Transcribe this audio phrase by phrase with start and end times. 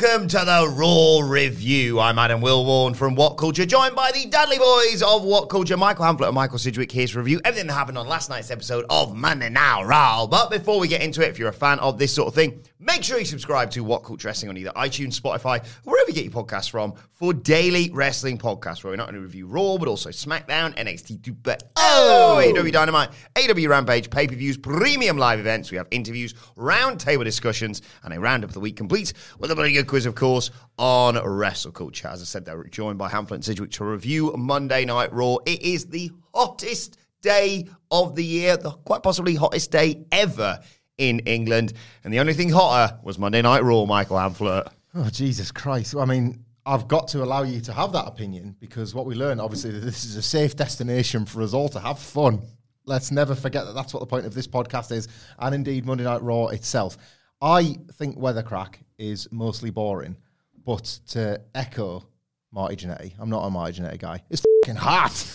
[0.00, 2.00] welcome to the Raw Review.
[2.00, 6.06] I'm Adam Wilborn from What Culture, joined by the Dudley Boys of What Culture, Michael
[6.06, 9.14] Hamflett and Michael Sidgwick here to review everything that happened on last night's episode of
[9.14, 10.26] Monday Night Raw.
[10.26, 12.62] But before we get into it, if you're a fan of this sort of thing,
[12.78, 16.14] make sure you subscribe to What Culture Wrestling on either iTunes, Spotify, or wherever you
[16.14, 19.88] get your podcasts from for daily wrestling podcasts where we not only review Raw, but
[19.88, 21.36] also SmackDown, NXT 2,
[21.76, 25.70] oh, AEW Dynamite, AEW Rampage, pay-per-views, premium live events.
[25.70, 29.72] We have interviews, roundtable discussions, and a roundup of the week complete with a very
[29.72, 32.06] good quiz, of course, on wrestle culture.
[32.06, 35.38] As I said, they're joined by Hamflett and Sidgwick to review Monday Night Raw.
[35.44, 40.60] It is the hottest day of the year, the quite possibly hottest day ever
[40.96, 41.72] in England.
[42.04, 44.68] And the only thing hotter was Monday Night Raw, Michael Hamflett.
[44.94, 45.96] Oh, Jesus Christ.
[45.96, 49.40] I mean, I've got to allow you to have that opinion because what we learned,
[49.40, 52.42] obviously, that this is a safe destination for us all to have fun.
[52.84, 55.08] Let's never forget that that's what the point of this podcast is,
[55.40, 56.96] and indeed Monday Night Raw itself.
[57.40, 60.16] I think Weathercrack is mostly boring,
[60.64, 62.04] but to echo
[62.52, 64.22] Marty Jannetty, I'm not a Marty Jannetty guy.
[64.28, 65.26] It's fucking hot.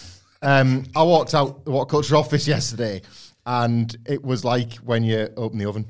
[0.42, 3.02] Um, I walked out the What Culture office yesterday,
[3.46, 5.88] and it was like when you open the oven,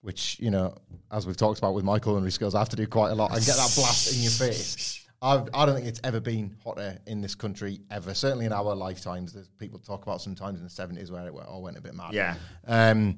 [0.00, 0.74] which you know,
[1.12, 3.34] as we've talked about with my culinary skills, I have to do quite a lot
[3.34, 5.06] and get that blast in your face.
[5.20, 8.14] I've, I don't think it's ever been hotter in this country ever.
[8.14, 11.62] Certainly in our lifetimes, there's people talk about sometimes in the seventies where it all
[11.62, 12.14] went a bit mad.
[12.14, 12.36] Yeah.
[12.66, 13.16] Um,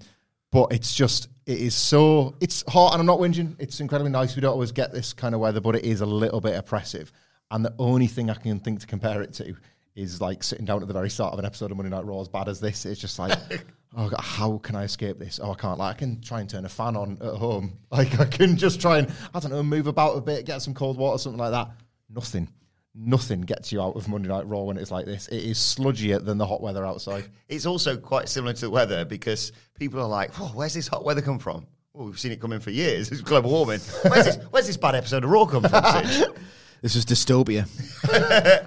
[0.53, 3.57] but it's just it is so it's hot, and I'm not whinging.
[3.59, 4.37] It's incredibly nice.
[4.37, 7.13] We don't always get this kind of weather, but it is a little bit oppressive.
[7.51, 9.57] And the only thing I can think to compare it to
[9.97, 12.21] is like sitting down at the very start of an episode of Monday Night Raw
[12.21, 12.87] as bad as this.
[12.87, 13.37] It's just like,
[13.97, 15.41] oh, God, how can I escape this?
[15.43, 15.79] Oh, I can't.
[15.79, 17.79] Like, I can try and turn a fan on at home.
[17.91, 20.75] Like, I can just try and I don't know, move about a bit, get some
[20.75, 21.71] cold water, something like that.
[22.09, 22.49] Nothing.
[22.95, 25.29] Nothing gets you out of Monday Night Raw when it's like this.
[25.29, 27.25] It is sludgier than the hot weather outside.
[27.49, 31.05] It's also quite similar to the weather because people are like, oh, where's this hot
[31.05, 31.67] weather come from?
[31.95, 33.11] Well, we've seen it coming for years.
[33.13, 33.81] It's global warming.
[34.09, 35.83] Where's this, where's this bad episode of Raw come from,
[36.83, 37.69] This was dystopia.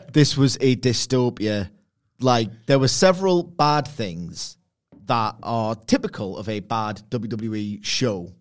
[0.14, 1.70] this was a dystopia.
[2.20, 4.58] Like there were several bad things
[5.08, 8.32] that are typical of a bad WWE show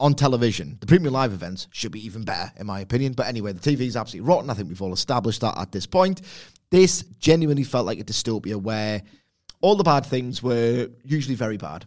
[0.00, 0.78] on television.
[0.80, 3.12] The premium live events should be even better, in my opinion.
[3.12, 4.50] But anyway, the TV is absolutely rotten.
[4.50, 6.22] I think we've all established that at this point.
[6.70, 9.02] This genuinely felt like a dystopia where
[9.60, 11.84] all the bad things were usually very bad.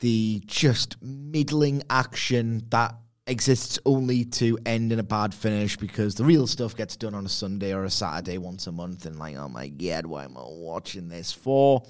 [0.00, 2.94] The just middling action that
[3.26, 7.24] exists only to end in a bad finish because the real stuff gets done on
[7.24, 10.36] a Sunday or a Saturday once a month, and like, oh my god, why am
[10.36, 11.84] I watching this for?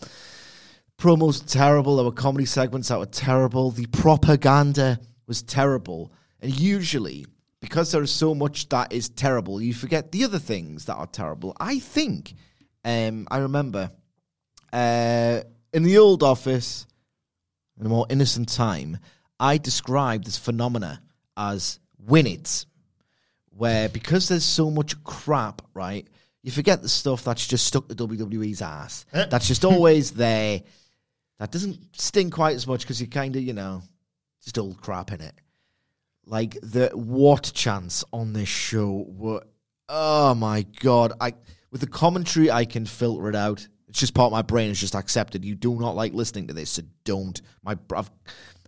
[0.98, 1.96] Promos terrible.
[1.96, 3.70] There were comedy segments that were terrible.
[3.70, 7.24] The propaganda was terrible, and usually
[7.60, 11.06] because there is so much that is terrible, you forget the other things that are
[11.06, 11.56] terrible.
[11.60, 12.34] I think,
[12.84, 13.92] um, I remember
[14.72, 15.42] uh,
[15.72, 16.86] in the old office,
[17.78, 18.98] in a more innocent time,
[19.38, 21.00] I described this phenomena
[21.36, 22.66] as win it,
[23.50, 26.08] where because there's so much crap, right,
[26.42, 29.06] you forget the stuff that's just stuck to WWE's ass.
[29.12, 30.62] that's just always there.
[31.38, 33.82] That doesn't sting quite as much because you kind of, you know,
[34.44, 35.34] just old crap in it.
[36.26, 39.42] Like the what chance on this show were,
[39.88, 41.12] oh my god!
[41.20, 41.34] I
[41.70, 43.66] with the commentary I can filter it out.
[43.88, 45.44] It's just part of my brain is just accepted.
[45.44, 47.40] You do not like listening to this, so don't.
[47.64, 48.10] My I've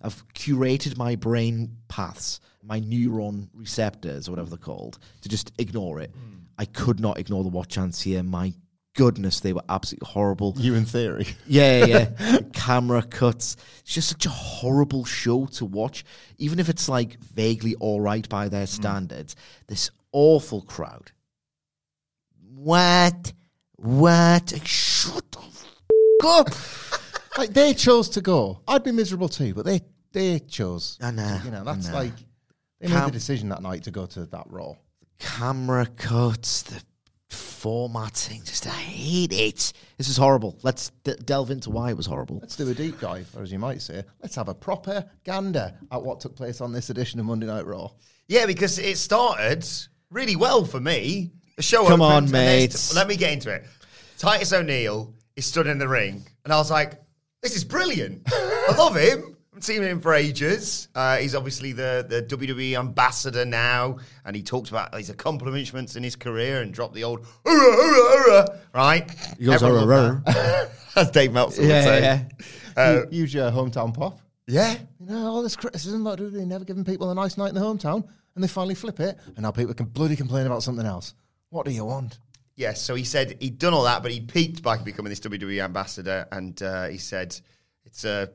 [0.02, 6.00] I've curated my brain paths, my neuron receptors, or whatever they're called, to just ignore
[6.00, 6.10] it.
[6.10, 6.38] Hmm.
[6.58, 8.22] I could not ignore the what chance here.
[8.22, 8.52] My
[8.94, 10.54] goodness, they were absolutely horrible.
[10.56, 11.26] You in theory.
[11.46, 12.04] Yeah, yeah.
[12.04, 13.56] The camera cuts.
[13.80, 16.04] It's just such a horrible show to watch.
[16.38, 18.68] Even if it's like vaguely all right by their mm.
[18.68, 19.36] standards,
[19.66, 21.10] this awful crowd
[22.62, 23.32] what?
[23.76, 24.52] What?
[24.64, 25.66] Shut the f-
[26.24, 26.48] up.
[27.38, 28.60] Like they chose to go.
[28.68, 29.80] I'd be miserable too, but they
[30.12, 30.98] they chose.
[31.00, 31.94] I know, You know, that's know.
[31.94, 32.12] like
[32.78, 34.76] they made the decision that night to go to that role.
[35.18, 36.82] Camera cuts, the
[37.62, 38.42] formatting.
[38.44, 39.72] Just, I hate it.
[39.96, 40.58] This is horrible.
[40.64, 42.40] Let's d- delve into why it was horrible.
[42.40, 45.72] Let's do a deep dive, or as you might say, let's have a proper gander
[45.92, 47.90] at what took place on this edition of Monday Night Raw.
[48.26, 49.64] Yeah, because it started
[50.10, 51.30] really well for me.
[51.54, 52.96] The show Come on, mates.
[52.96, 53.64] Let me get into it.
[54.18, 57.00] Titus O'Neil is stood in the ring, and I was like,
[57.42, 58.22] "This is brilliant.
[58.26, 59.31] I love him.
[59.62, 60.88] I've seen him for ages.
[60.92, 66.02] Uh, he's obviously the, the WWE ambassador now, and he talks about his accomplishments in
[66.02, 69.08] his career and dropped the old hurrah, hurrah, hurrah, right?
[69.38, 70.70] He goes, "Hurrah, that.
[70.96, 72.00] As Dave Meltzer would Yeah, say.
[72.02, 72.24] yeah,
[72.76, 74.18] Uh, Use your hometown pop.
[74.48, 74.78] yeah.
[74.98, 77.60] You know, all this criticism about WWE never giving people a nice night in the
[77.60, 78.02] hometown,
[78.34, 81.14] and they finally flip it, and now people can bloody complain about something else.
[81.50, 82.18] What do you want?
[82.56, 85.62] Yes, so he said he'd done all that, but he peaked by becoming this WWE
[85.62, 87.38] ambassador, and uh, he said
[87.84, 88.26] it's uh,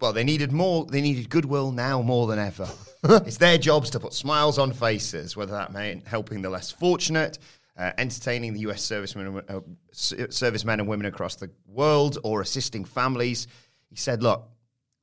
[0.00, 0.86] well, they needed more.
[0.86, 2.68] They needed goodwill now more than ever.
[3.04, 7.38] it's their jobs to put smiles on faces, whether that meant helping the less fortunate,
[7.76, 8.82] uh, entertaining the U.S.
[8.82, 9.60] servicemen, and- uh,
[9.92, 13.46] servicemen and women across the world, or assisting families.
[13.88, 14.48] He said, "Look,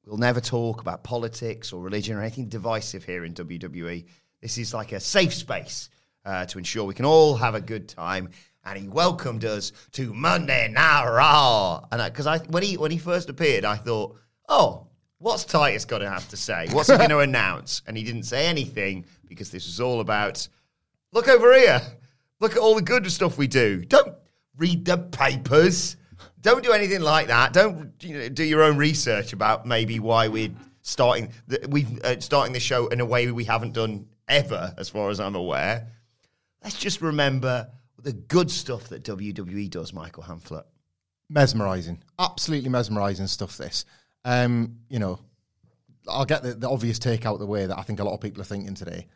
[0.06, 4.06] We'll never talk about politics or religion or anything divisive here in WWE.
[4.40, 5.90] This is like a safe space
[6.24, 8.30] uh, to ensure we can all have a good time.
[8.66, 11.86] And he welcomed us to Monday Night Raw.
[11.92, 14.18] And because I, when he when he first appeared, I thought,
[14.50, 14.88] oh,
[15.20, 16.68] what's Titus going to have to say?
[16.72, 17.82] What's he going to announce?
[17.88, 20.48] And he didn't say anything because this was all about
[21.12, 21.82] look over here.
[22.40, 23.86] Look at all the good stuff we do.
[23.86, 24.14] Don't
[24.58, 25.98] read the papers.
[26.42, 27.54] Don't do anything like that.
[27.54, 30.52] Don't you know, do your own research about maybe why we're
[30.82, 31.32] starting.
[31.48, 35.10] The, we've uh, starting the show in a way we haven't done ever, as far
[35.10, 35.88] as I'm aware.
[36.64, 37.70] Let's just remember
[38.02, 40.66] the good stuff that WWE does, Michael Hamflett.
[41.30, 43.58] mesmerizing, absolutely mesmerizing stuff.
[43.58, 43.86] This,
[44.26, 45.20] um, you know,
[46.10, 48.22] I'll get the, the obvious take out the way that I think a lot of
[48.22, 49.08] people are thinking today.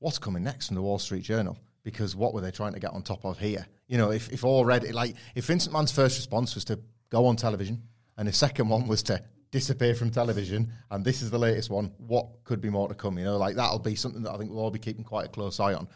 [0.00, 1.56] What's coming next from the Wall Street Journal?
[1.82, 3.66] Because what were they trying to get on top of here?
[3.86, 6.78] You know, if if already like if Vince McMahon's first response was to
[7.08, 7.82] go on television,
[8.18, 11.92] and his second one was to disappear from television, and this is the latest one,
[11.96, 13.16] what could be more to come?
[13.18, 15.28] You know, like that'll be something that I think we'll all be keeping quite a
[15.30, 15.88] close eye on.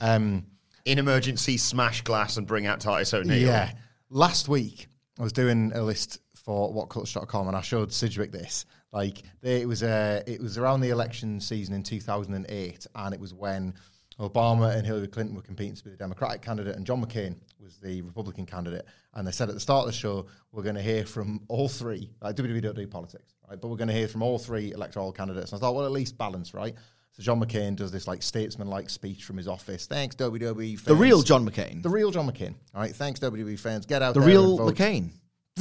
[0.00, 0.46] Um,
[0.84, 3.38] In emergency, smash glass and bring out Titus O'Neil.
[3.38, 3.72] yeah.
[4.08, 4.86] Last week,
[5.18, 8.66] I was doing a list for whatculture.com and I showed Sidgwick this.
[8.92, 13.20] Like, they, it was uh, it was around the election season in 2008, and it
[13.20, 13.72] was when
[14.20, 17.78] Obama and Hillary Clinton were competing to be the Democratic candidate, and John McCain was
[17.78, 18.84] the Republican candidate.
[19.14, 21.68] And they said at the start of the show, we're going to hear from all
[21.68, 22.10] three.
[22.20, 23.58] Like, WWE don't do politics, right?
[23.60, 25.52] But we're going to hear from all three electoral candidates.
[25.52, 26.74] And I thought, well, at least balance, right?
[27.12, 29.86] So John McCain does this like statesman-like speech from his office.
[29.86, 30.82] Thanks, WWE.
[30.82, 31.82] The real John McCain.
[31.82, 32.54] The real John McCain.
[32.74, 33.84] All right, thanks WWE fans.
[33.86, 34.58] Get out The real.
[34.58, 35.10] McCain.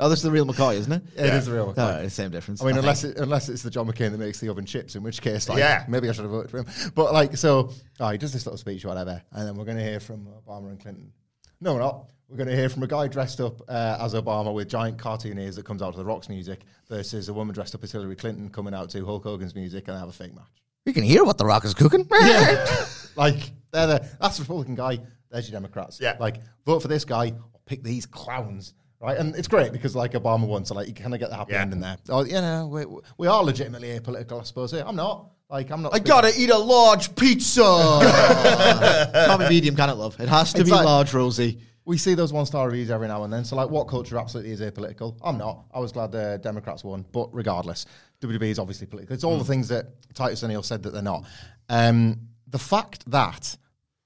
[0.00, 1.02] oh, this is the real McCoy, isn't it?
[1.16, 2.04] It is the real McCain.
[2.04, 2.62] Oh, same difference.
[2.62, 2.82] I mean, think.
[2.82, 5.48] unless it, unless it's the John McCain that makes the oven chips, in which case,
[5.48, 5.84] like, Yeah.
[5.86, 6.66] maybe I should have voted for him.
[6.94, 9.76] But like, so oh, he does this little speech, or whatever, and then we're going
[9.76, 11.12] to hear from Obama and Clinton.
[11.60, 12.06] No, we're not.
[12.28, 15.38] We're going to hear from a guy dressed up uh, as Obama with giant cartoon
[15.38, 18.16] ears that comes out to the Rock's music versus a woman dressed up as Hillary
[18.16, 20.44] Clinton coming out to Hulk Hogan's music and have a fake match.
[20.84, 22.06] you can hear what the Rock is cooking.
[22.10, 22.86] Yeah.
[23.16, 25.00] Like, they're the, that's the Republican guy.
[25.28, 26.00] There's your Democrats.
[26.00, 26.16] Yeah.
[26.20, 28.74] Like, vote for this guy or pick these clowns.
[29.00, 29.16] Right.
[29.16, 30.64] And it's great because, like, Obama won.
[30.64, 31.60] So, like, you kind of get the happy Yeah.
[31.62, 31.98] ending there.
[32.08, 32.84] Oh, you know, we,
[33.16, 34.72] we are legitimately apolitical, I suppose.
[34.72, 34.82] Here.
[34.84, 35.30] I'm not.
[35.48, 35.94] Like, I'm not.
[35.94, 37.62] I gotta eat a large pizza.
[39.14, 40.18] Can't be medium, can it, love?
[40.20, 41.60] It has to It's be like- large, Rosie.
[41.84, 43.44] We see those one star reviews every now and then.
[43.44, 45.16] So, like, what culture absolutely is apolitical?
[45.22, 45.64] I'm not.
[45.72, 47.04] I was glad the Democrats won.
[47.12, 47.86] But regardless,
[48.20, 49.14] WWE is obviously political.
[49.14, 51.24] It's all the things that Titus O'Neil said that they're not.
[51.70, 53.56] Um, the fact that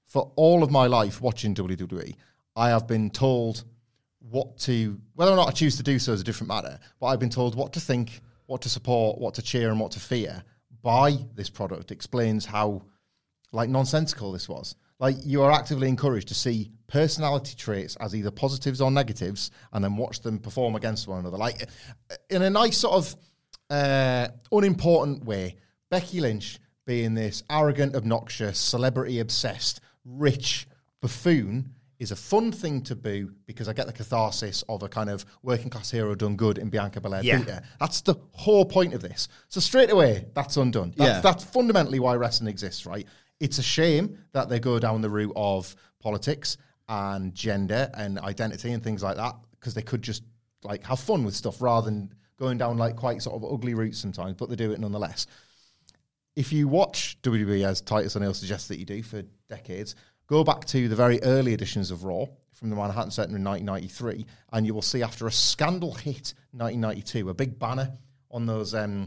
[0.07, 2.15] for all of my life watching WWE,
[2.55, 3.63] I have been told
[4.19, 7.07] what to, whether or not I choose to do so is a different matter, but
[7.07, 9.99] I've been told what to think, what to support, what to cheer, and what to
[9.99, 10.43] fear
[10.81, 12.83] by this product explains how
[13.51, 14.75] like nonsensical this was.
[14.99, 19.83] Like you are actively encouraged to see personality traits as either positives or negatives, and
[19.83, 21.37] then watch them perform against one another.
[21.37, 21.69] Like
[22.29, 23.15] in a nice sort of
[23.69, 25.55] uh, unimportant way.
[25.89, 30.67] Becky Lynch being this arrogant, obnoxious, celebrity obsessed, rich
[31.01, 35.09] buffoon is a fun thing to boo because I get the catharsis of a kind
[35.09, 37.23] of working class hero done good in Bianca Belair.
[37.23, 37.37] Yeah.
[37.39, 37.63] beat her.
[37.79, 39.27] That's the whole point of this.
[39.47, 40.93] So straight away, that's undone.
[40.95, 41.21] That's, Yeah.
[41.21, 43.07] that's fundamentally why wrestling exists, right?
[43.39, 46.57] It's a shame that they go down the route of politics
[46.87, 50.23] and gender and identity and things like that because they could just
[50.63, 53.97] like have fun with stuff rather than going down like quite sort of ugly routes
[53.97, 55.27] sometimes, but they do it nonetheless.
[56.35, 59.95] If you watch WWE as Titus O'Neil suggests that you do for decades,
[60.33, 64.25] go back to the very early editions of Raw from the Manhattan Center in 1993,
[64.51, 67.91] and you will see after a scandal hit 1992, a big banner
[68.31, 69.05] on those um,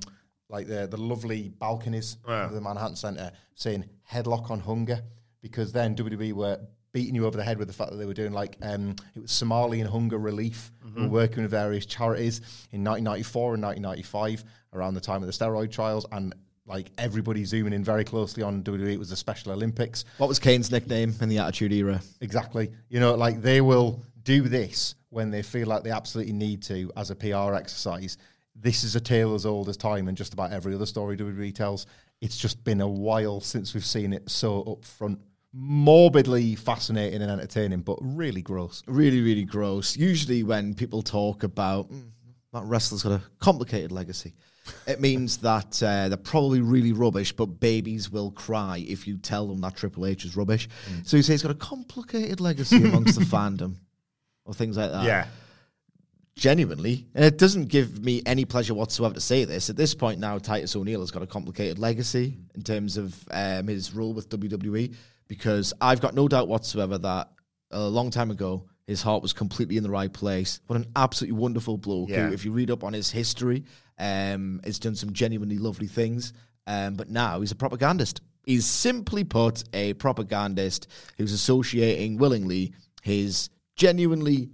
[0.48, 5.02] like the the lovely balconies of the Manhattan Center saying "Headlock on Hunger,"
[5.42, 6.60] because then WWE were
[6.92, 9.22] beating you over the head with the fact that they were doing like um, it
[9.22, 12.38] was Somali and hunger relief, who were working with various charities
[12.70, 17.72] in 1994 and 1995 around the time of the steroid trials, and like everybody zooming
[17.72, 18.92] in very closely on WWE.
[18.92, 20.04] It was the Special Olympics.
[20.18, 22.00] What was Kane's nickname in the Attitude Era?
[22.20, 22.70] Exactly.
[22.88, 26.90] You know, like they will do this when they feel like they absolutely need to
[26.96, 28.18] as a PR exercise.
[28.54, 31.54] This is a tale as old as time, and just about every other story WWE
[31.54, 31.86] tells.
[32.20, 35.18] It's just been a while since we've seen it so upfront.
[35.52, 38.82] Morbidly fascinating and entertaining, but really gross.
[38.86, 39.96] Really, really gross.
[39.96, 42.10] Usually, when people talk about "Mm,
[42.52, 44.34] that wrestler's got a complicated legacy,
[44.86, 49.46] it means that uh, they're probably really rubbish, but babies will cry if you tell
[49.46, 50.68] them that Triple H is rubbish.
[51.04, 53.76] So you say he's got a complicated legacy amongst the fandom,
[54.44, 55.04] or things like that.
[55.04, 55.26] Yeah.
[56.36, 59.70] genuinely, and it doesn't give me any pleasure whatsoever to say this.
[59.70, 63.68] At this point now, Titus O'Neil has got a complicated legacy in terms of um,
[63.68, 64.94] his rule with WWE,
[65.28, 67.30] because I've got no doubt whatsoever that
[67.70, 70.60] a long time ago his heart was completely in the right place.
[70.68, 72.28] What an absolutely wonderful bloke Yeah.
[72.28, 73.64] who, if you read up on his history,
[73.98, 76.32] um, has done some genuinely lovely things.
[76.66, 78.20] Um, but now he's a propagandist.
[78.44, 82.72] He's simply put a propagandist who's associating willingly
[83.02, 84.50] his genuinely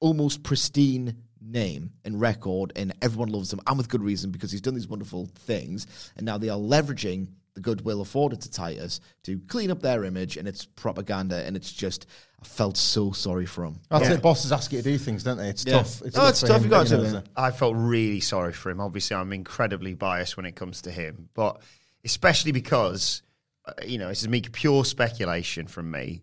[0.00, 4.60] almost pristine name and record, and everyone loves him, and with good reason because he's
[4.60, 5.86] done these wonderful things.
[6.16, 10.36] And now they are leveraging the goodwill afforded to Titus to clean up their image,
[10.36, 12.06] and it's propaganda, and it's just,
[12.40, 13.78] I felt so sorry for him.
[13.90, 14.22] That's it.
[14.22, 15.48] Bosses ask you to do things, don't they?
[15.48, 15.78] It's Yeah.
[15.78, 16.02] tough.
[16.04, 16.56] Oh, tough it's tough.
[16.58, 17.32] him, You got but, to know, do it's it.
[17.36, 18.80] a- I felt really sorry for him.
[18.80, 21.60] Obviously, I'm incredibly biased when it comes to him, but
[22.04, 23.22] especially because,
[23.66, 26.22] uh, you know, this is me pure speculation from me.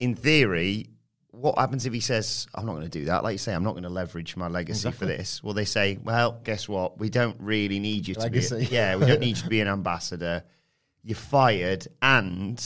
[0.00, 0.90] In theory,
[1.36, 3.22] what happens if he says, I'm not going to do that?
[3.22, 5.42] Like you say, I'm not going to leverage my legacy for this.
[5.42, 6.98] Well, they say, well, guess what?
[6.98, 8.60] We don't really need you to Legacy.
[8.60, 8.66] be.
[8.70, 10.44] Yeah, we don't need you to be an ambassador.
[11.02, 11.86] You're fired.
[12.00, 12.62] And,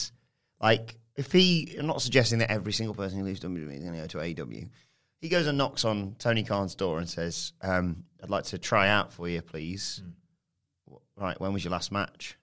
[0.60, 3.92] like, if he, I'm not suggesting that every single person who leaves WWE is going
[3.94, 4.68] to go to AEW.
[5.20, 8.88] He goes and knocks on Tony Khan's door and says, um, I'd like to try
[8.88, 10.02] out for you, please.
[11.16, 12.36] Right, when was your last match?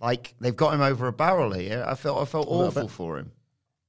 [0.00, 1.84] Like, they've got him over a barrel here.
[1.86, 3.32] I felt, I felt awful for him.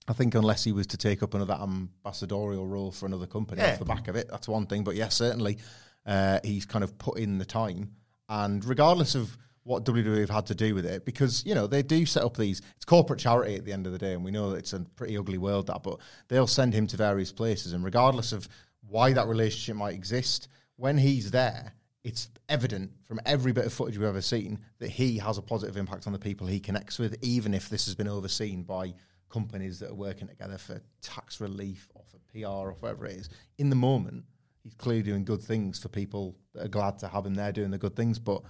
[0.07, 3.73] I think unless he was to take up another ambassadorial role for another company Yeah.
[3.73, 4.83] off the back of it, that's one thing.
[4.83, 5.57] But yes, certainly
[6.05, 7.91] uh, he's kind of put in the time.
[8.29, 11.81] And regardless of what WWE have had to do with it, because you know they
[11.83, 12.61] do set up these.
[12.77, 14.79] It's corporate charity at the end of the day, and we know that it's a
[14.79, 15.83] pretty ugly world that.
[15.83, 15.99] But
[16.29, 18.47] they'll send him to various places, and regardless of
[18.87, 20.47] why that relationship might exist,
[20.77, 21.73] when he's there,
[22.05, 25.75] it's evident from every bit of footage we've ever seen that he has a positive
[25.75, 28.93] impact on the people he connects with, even if this has been overseen by
[29.29, 33.29] companies that are working together for tax relief or for PR or whatever it is.
[33.57, 34.24] In the moment,
[34.63, 37.72] he's clearly doing good things for people that are glad to have him there doing
[37.72, 38.41] the good things, but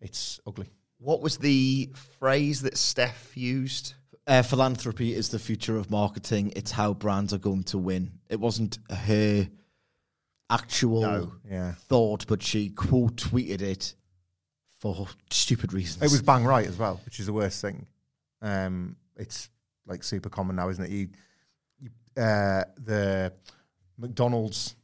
[0.00, 0.68] it's ugly.
[0.98, 3.94] What was the phrase that Steph used?
[4.26, 6.52] Uh, philanthropy is the future of marketing.
[6.54, 8.12] It's how brands are going to win.
[8.28, 9.48] It wasn't her
[10.48, 11.32] actual No.
[11.50, 11.72] Yeah.
[11.88, 13.94] thought, but she quote tweeted it
[14.78, 16.02] for stupid reasons.
[16.02, 17.86] It was bang right as well, which is the worst thing.
[18.40, 19.48] Um, it's
[19.86, 20.90] like super common now, isn't it?
[20.90, 21.08] You,
[21.78, 21.90] you
[22.22, 23.32] uh, the
[23.98, 24.76] McDonald's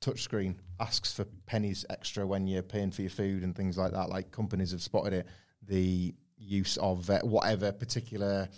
[0.00, 4.08] touchscreen asks for pennies extra when you're paying for your food and things like that.
[4.08, 5.26] Like companies have spotted it.
[5.66, 8.48] The use of uh, whatever particular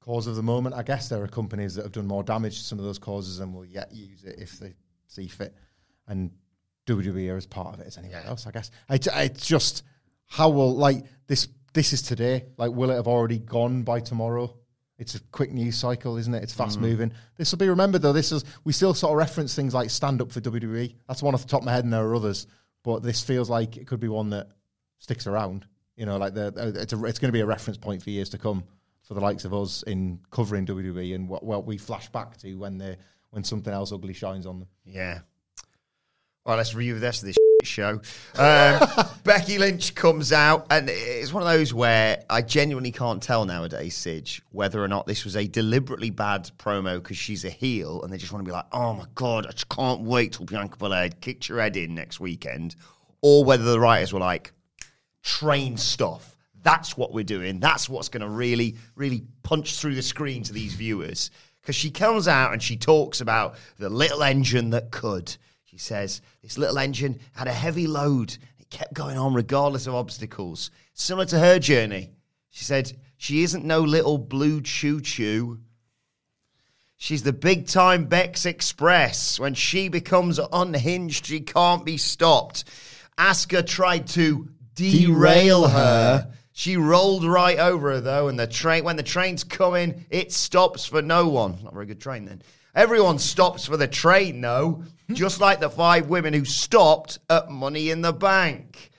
[0.00, 0.74] cause of the moment.
[0.74, 3.40] I guess there are companies that have done more damage to some of those causes
[3.40, 4.74] and will yet use it if they
[5.06, 5.54] see fit.
[6.08, 6.30] And
[6.86, 8.70] WWE are as part of it as anyone else, I guess.
[8.90, 9.84] It, it's just
[10.26, 11.48] how will like this?
[11.74, 12.44] This is today.
[12.58, 14.54] Like, will it have already gone by tomorrow?
[15.02, 16.42] It's a quick news cycle, isn't it?
[16.42, 17.12] It's fast moving.
[17.36, 18.12] This will be remembered though.
[18.12, 20.94] This is we still sort of reference things like stand up for WWE.
[21.08, 22.46] That's one off the top of my head, and there are others.
[22.84, 24.48] But this feels like it could be one that
[24.98, 25.66] sticks around.
[25.96, 28.10] You know, like the uh, it's a, it's going to be a reference point for
[28.10, 28.64] years to come
[29.02, 32.54] for the likes of us in covering WWE and what, what we flash back to
[32.54, 32.96] when they
[33.30, 34.68] when something else ugly shines on them.
[34.84, 35.20] Yeah.
[36.46, 38.00] All right, let's review the rest of this show.
[38.36, 38.88] Um,
[39.24, 43.96] Becky Lynch comes out, and it's one of those where I genuinely can't tell nowadays,
[43.96, 48.12] Sidge, whether or not this was a deliberately bad promo because she's a heel and
[48.12, 50.76] they just want to be like, oh my God, I just can't wait till Bianca
[50.76, 52.76] Belair kicks your head in next weekend,
[53.20, 54.52] or whether the writers were like,
[55.22, 56.36] train stuff.
[56.62, 57.58] That's what we're doing.
[57.58, 61.30] That's what's going to really, really punch through the screen to these viewers.
[61.60, 65.36] Because she comes out and she talks about the little engine that could.
[65.72, 68.36] She says, This little engine had a heavy load.
[68.58, 70.70] It kept going on regardless of obstacles.
[70.92, 72.10] Similar to her journey.
[72.50, 75.60] She said, She isn't no little blue choo choo.
[76.98, 79.40] She's the big time Bex Express.
[79.40, 82.64] When she becomes unhinged, she can't be stopped.
[83.18, 86.32] Asuka tried to derail, Derail her.
[86.52, 90.84] She rolled right over her though, and the train when the train's coming, it stops
[90.84, 91.58] for no one.
[91.62, 92.42] Not a very good train then.
[92.74, 97.90] Everyone stops for the train though, just like the five women who stopped at Money
[97.90, 98.90] in the Bank.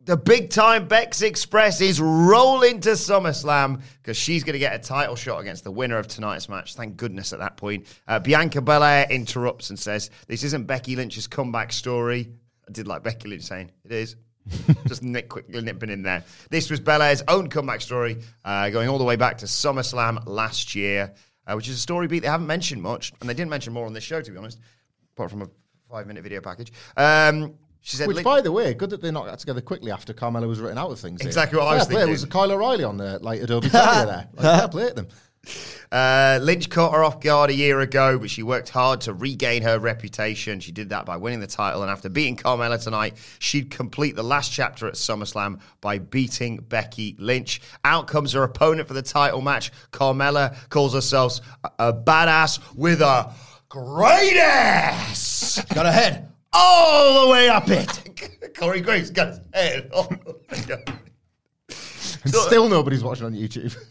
[0.00, 4.78] The big time Bex Express is rolling to SummerSlam because she's going to get a
[4.78, 6.76] title shot against the winner of tonight's match.
[6.76, 7.86] Thank goodness at that point.
[8.06, 12.30] Uh, Bianca Belair interrupts and says, This isn't Becky Lynch's comeback story.
[12.68, 14.14] I did like Becky Lynch saying, It is.
[14.86, 16.22] Just nip, quickly nipping in there.
[16.50, 20.76] This was Belair's own comeback story, uh, going all the way back to SummerSlam last
[20.76, 21.14] year,
[21.46, 23.86] uh, which is a story beat they haven't mentioned much, and they didn't mention more
[23.86, 24.60] on this show, to be honest,
[25.16, 25.48] apart from a
[25.90, 26.72] five minute video package.
[26.96, 30.12] Um, she said, Which, by the way, good that they knocked that together quickly after
[30.12, 31.22] Carmella was written out of things.
[31.22, 31.28] here.
[31.28, 31.94] Exactly what I was play.
[31.96, 32.08] thinking.
[32.08, 34.28] It was Kyle O'Reilly on the like Adobe Premiere there.
[34.34, 35.06] Like, fair play them.
[35.92, 39.62] Uh, Lynch caught her off guard a year ago, but she worked hard to regain
[39.62, 40.58] her reputation.
[40.58, 44.24] She did that by winning the title, and after beating Carmella tonight, she'd complete the
[44.24, 47.60] last chapter at SummerSlam by beating Becky Lynch.
[47.84, 49.70] Out comes her opponent for the title match.
[49.92, 53.32] Carmella calls herself a, a badass with a
[53.84, 55.62] great ass.
[55.74, 58.54] Got a head all the way up it.
[58.56, 59.90] Corey Graves got his head.
[59.94, 60.08] Oh,
[60.50, 60.98] my God.
[62.24, 63.76] And still nobody's watching on YouTube.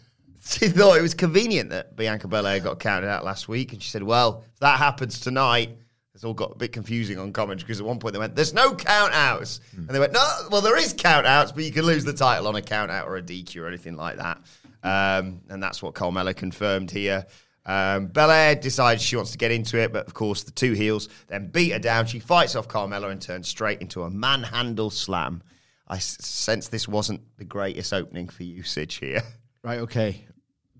[0.47, 3.89] She thought it was convenient that Bianca Belair got counted out last week, and she
[3.89, 5.75] said, "Well, if that happens tonight."
[6.13, 8.53] It's all got a bit confusing on commentary because at one point they went, "There's
[8.53, 11.83] no count outs," and they went, "No, well, there is count outs, but you can
[11.83, 14.37] lose the title on a count out or a DQ or anything like that."
[14.83, 17.25] Um, and that's what Carmella confirmed here.
[17.65, 21.09] Um, Belair decides she wants to get into it, but of course the two heels
[21.27, 22.05] then beat her down.
[22.05, 25.41] She fights off Carmella and turns straight into a manhandle slam.
[25.87, 29.21] I sense this wasn't the greatest opening for usage here.
[29.63, 30.23] Right, okay.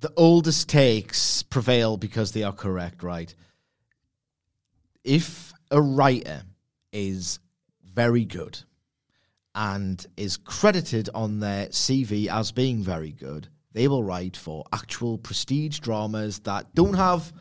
[0.01, 3.33] The oldest takes prevail because they are correct, right?
[5.03, 6.43] If a writer
[6.91, 7.39] is
[7.83, 8.59] very good
[9.55, 15.17] and is credited on their CV as being very good, they will write for actual
[15.17, 17.31] prestige dramas that don't have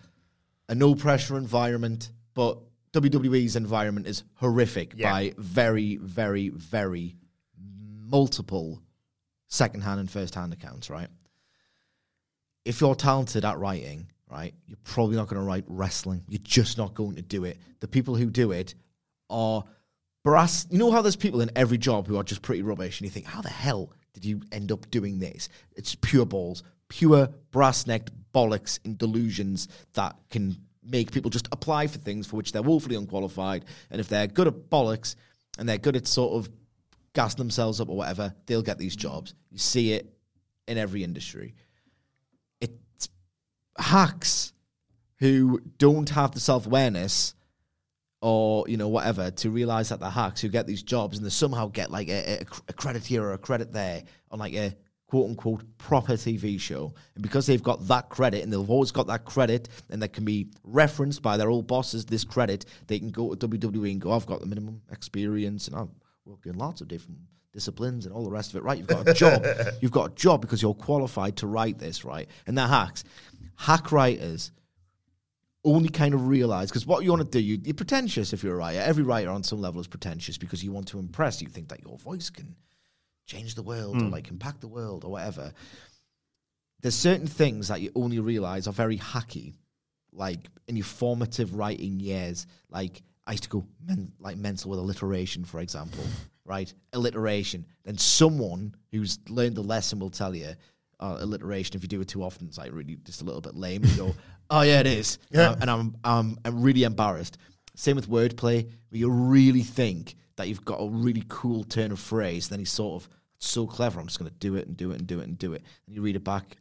[0.68, 2.58] a no pressure environment, but
[2.92, 5.10] WWE's environment is horrific Yeah.
[5.12, 7.14] by very, very, very
[7.56, 8.82] multiple
[9.48, 11.08] second hand and first hand accounts, right?
[12.64, 16.24] If you're talented at writing, right, you're probably not going to write wrestling.
[16.28, 17.58] You're just not going to do it.
[17.78, 18.74] The people who do it
[19.30, 19.62] are
[20.24, 20.66] brass.
[20.70, 23.10] You know how there's people in every job who are just pretty rubbish, and you
[23.10, 25.48] think, how the hell did you end up doing this?
[25.76, 31.86] It's pure balls, pure brass necked bollocks and delusions that can make people just apply
[31.86, 33.64] for things for which they're woefully unqualified.
[33.90, 35.16] And if they're good at bollocks
[35.58, 36.52] and they're good at sort of
[37.14, 39.34] gassing themselves up or whatever, they'll get these jobs.
[39.50, 40.12] You see it
[40.66, 41.54] in every industry.
[42.60, 43.08] It's
[43.78, 44.52] hacks
[45.18, 47.34] who don't have the self awareness
[48.24, 51.30] or you know whatever to realize that they're hacks who get these jobs and they
[51.30, 54.74] somehow get like a, a, a credit here or a credit there on like a
[55.08, 56.94] quote unquote proper TV show.
[57.16, 60.24] And because they've got that credit and they've always got that credit and that can
[60.24, 64.12] be referenced by their old bosses this credit they can go to WWE and go
[64.12, 65.90] I've got the minimum experience and I've
[66.24, 67.18] worked in lots of different
[67.52, 68.62] disciplines and all the rest of it.
[68.62, 69.44] Right you've got a job.
[69.82, 72.26] You've got a job because you're qualified to write this right?
[72.46, 73.04] And they're hacks.
[73.56, 74.50] Hack writers
[75.64, 78.54] only kind of realize because what you want to do, you, you're pretentious if you're
[78.54, 78.80] a writer.
[78.80, 81.40] Every writer on some level is pretentious because you want to impress.
[81.40, 82.54] You think that your voice can
[83.26, 85.52] change the world or like impact the world or whatever.
[86.82, 89.54] There's certain things that you only realize are very hacky,
[90.12, 92.46] like in your formative writing years.
[92.68, 96.04] Like I used to go men, like mental with alliteration, for example,
[96.44, 96.72] right?
[96.92, 97.64] Alliteration.
[97.84, 100.54] Then someone who's learned the lesson will tell you,
[101.00, 101.76] uh, alliteration.
[101.76, 103.82] If you do it too often, it's like really just a little bit lame.
[103.94, 104.14] You go,
[104.50, 105.18] oh yeah, it is.
[105.30, 105.54] Yeah.
[105.60, 107.38] And I'm, I'm, I'm really embarrassed.
[107.76, 111.98] Same with wordplay, where you really think that you've got a really cool turn of
[112.00, 114.00] phrase, then he's sort of so clever.
[114.00, 115.62] I'm just going to do it and do it and do it and do it.
[115.86, 116.56] And you read it back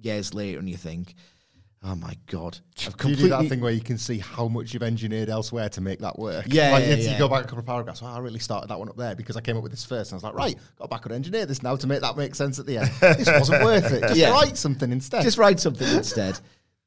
[0.00, 1.14] years later, and you think,
[1.82, 4.72] oh my god, I've Do you do that thing where you can see how much
[4.72, 6.46] you've engineered elsewhere to make that work?
[6.48, 7.12] Yeah, like, yeah, you- yeah.
[7.12, 8.00] You go back a couple of paragraphs.
[8.02, 10.12] Oh, I really started that one up there because I came up with this first.
[10.12, 12.34] And I was like, right, got back and engineer this now to make that make
[12.34, 12.90] sense at the end.
[13.00, 14.00] this wasn't worth it.
[14.02, 14.30] Just Yeah.
[14.30, 15.22] write something instead.
[15.22, 16.38] Just write something instead.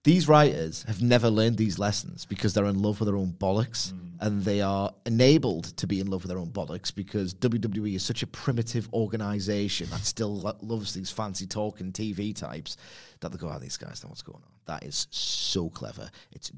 [0.07, 3.91] These writers have never learned these lessons because they're in love with their own bollocks
[3.91, 3.99] mm.
[4.21, 8.03] and they are enabled to be in love with their own bollocks because WWE is
[8.03, 12.77] such a primitive organization that still lo- loves these fancy talking TV types
[13.19, 14.51] that they go, oh, these guys know what's going on.
[14.65, 16.09] That is so clever.
[16.31, 16.53] It's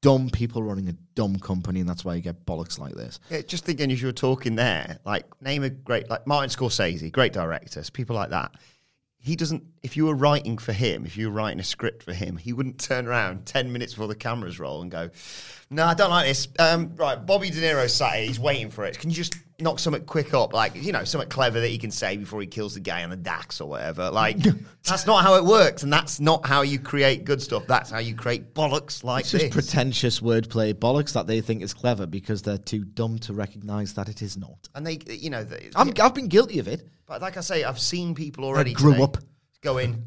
[0.00, 3.20] dumb people running a dumb company and that's why you get bollocks like this.
[3.28, 7.12] Yeah, just thinking as you were talking there, like name a great, like Martin Scorsese,
[7.12, 8.54] great directors, people like that.
[9.26, 9.64] He doesn't.
[9.82, 12.52] If you were writing for him, if you were writing a script for him, he
[12.52, 15.10] wouldn't turn around ten minutes before the cameras roll and go,
[15.68, 18.26] "No, I don't like this." Um, right, Bobby De Niro sat here.
[18.26, 19.00] He's waiting for it.
[19.00, 21.90] Can you just knock something quick up, like you know, something clever that he can
[21.90, 24.10] say before he kills the guy on the Dax or whatever?
[24.10, 24.38] Like
[24.84, 27.66] that's not how it works, and that's not how you create good stuff.
[27.66, 29.52] That's how you create bollocks like It's just this.
[29.52, 34.08] pretentious wordplay bollocks that they think is clever because they're too dumb to recognise that
[34.08, 34.68] it is not.
[34.74, 36.88] and they, you know, they, I'm, I've been guilty of it.
[37.06, 39.18] But like I say, I've seen people already grew today up.
[39.62, 40.04] going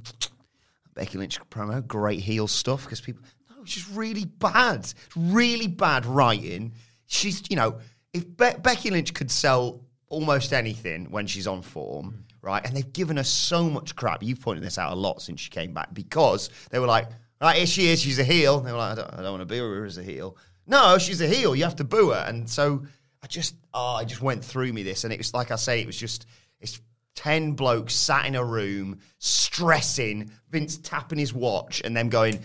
[0.94, 6.06] Becky Lynch promo, great heel stuff because people no, it's just really bad, really bad
[6.06, 6.74] writing.
[7.08, 7.80] She's you know
[8.14, 12.66] if Be- Becky Lynch could sell almost anything when she's on form, right?
[12.66, 14.24] And they've given her so much crap.
[14.24, 17.10] You've pointed this out a lot since she came back because they were like,
[17.42, 18.60] right, here she is, she's a heel.
[18.60, 20.38] They were like, I don't, I don't want to boo her as a heel.
[20.66, 21.56] No, she's a heel.
[21.56, 22.26] You have to boo her.
[22.28, 22.84] And so
[23.24, 25.56] I just, ah, oh, I just went through me this, and it was like I
[25.56, 26.26] say, it was just,
[26.60, 26.80] it's
[27.16, 32.40] ten blokes sat in a room stressing, Vince tapping his watch, and them going.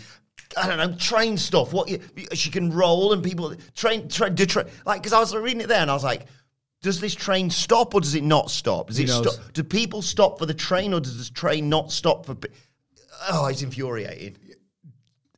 [0.56, 1.72] I don't know, train stuff.
[1.72, 2.00] What you,
[2.32, 4.66] she can roll and people train, train, do train.
[4.86, 6.26] Like, because I was reading it there and I was like,
[6.82, 8.88] does this train stop or does it not stop?
[8.88, 9.34] Does it knows?
[9.34, 9.52] stop?
[9.52, 12.34] Do people stop for the train or does this train not stop for?
[12.34, 12.48] pe-
[13.30, 14.36] Oh, it's infuriating.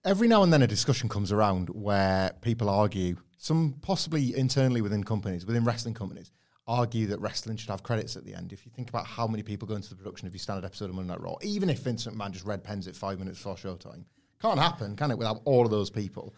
[0.04, 5.04] every now and then a discussion comes around where people argue, some possibly internally within
[5.04, 6.32] companies, within wrestling companies,
[6.66, 8.52] argue that wrestling should have credits at the end.
[8.52, 10.90] If you think about how many people go into the production of your standard episode
[10.90, 13.54] of Monday Night Raw, even if Vince McMahon just red pens it five minutes before
[13.54, 14.04] showtime,
[14.40, 16.34] can't happen, can it, without all of those people?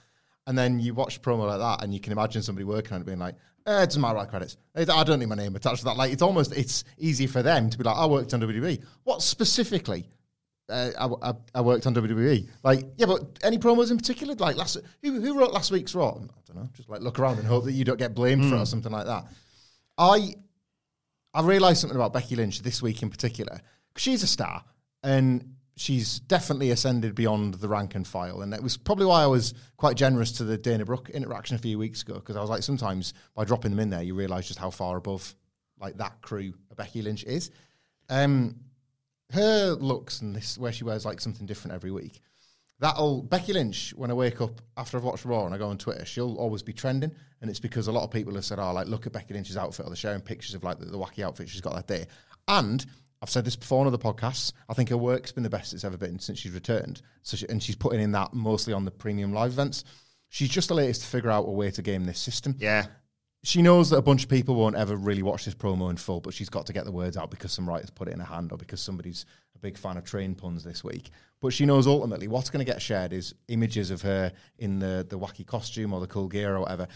[0.47, 3.03] And then you watch a promo like that, and you can imagine somebody working on
[3.03, 3.35] it being like,
[3.67, 4.57] eh, "It doesn't matter about credits.
[4.75, 7.69] I don't need my name attached to that." Like, it's almost it's easy for them
[7.69, 10.09] to be like, "I worked on WWE." What specifically
[10.71, 12.49] uh, I, I, I worked on WWE.
[12.63, 14.35] Like, yeah, but any promos in particular?
[14.35, 16.11] Like, last who, who wrote last week's Raw?
[16.11, 16.69] I don't know.
[16.75, 18.93] Just like look around and hope that you don't get blamed for it or something
[18.93, 19.25] like that.
[19.97, 20.35] I
[21.33, 23.61] I realised something about Becky Lynch this week in particular.
[23.97, 24.65] She's a star,
[25.03, 28.43] and she's definitely ascended beyond the rank and file.
[28.43, 31.59] And it was probably why I was quite generous to the Dana Brooke interaction a
[31.59, 34.49] few weeks ago, because I was like, sometimes by dropping them in there, you realise
[34.49, 35.35] just how far above
[35.81, 37.51] like that crew Becky Lynch is.
[38.09, 38.57] Um,
[39.33, 42.23] her looks and this where she wears like something different every week.
[42.81, 43.93] That'll Becky Lynch.
[43.95, 46.63] When I wake up after I've watched Raw and I go on Twitter, she'll always
[46.63, 49.13] be trending, and it's because a lot of people have said, "Oh, like look at
[49.13, 51.75] Becky Lynch's outfit," or they're sharing pictures of like the, the wacky outfit she's got
[51.75, 52.07] that day.
[52.47, 52.85] And
[53.21, 54.53] I've said this before on other podcasts.
[54.69, 57.03] I think her work's been the best it's ever been since she's returned.
[57.23, 59.85] So she, and she's putting in that mostly on the premium live events.
[60.29, 62.87] She's just the latest to figure out a way to game this system Yeah.
[63.43, 66.21] she knows that a bunch of people won't ever really watch this promo in full,
[66.21, 68.27] but she's got to get the words out because some writers put it in her
[68.27, 69.25] hand or because somebody's
[69.57, 71.11] a big fan of train puns this week.
[71.41, 75.07] But she knows ultimately what's going to get shared is images of her in the,
[75.09, 76.87] the wacky costume or the cool gear or whatever.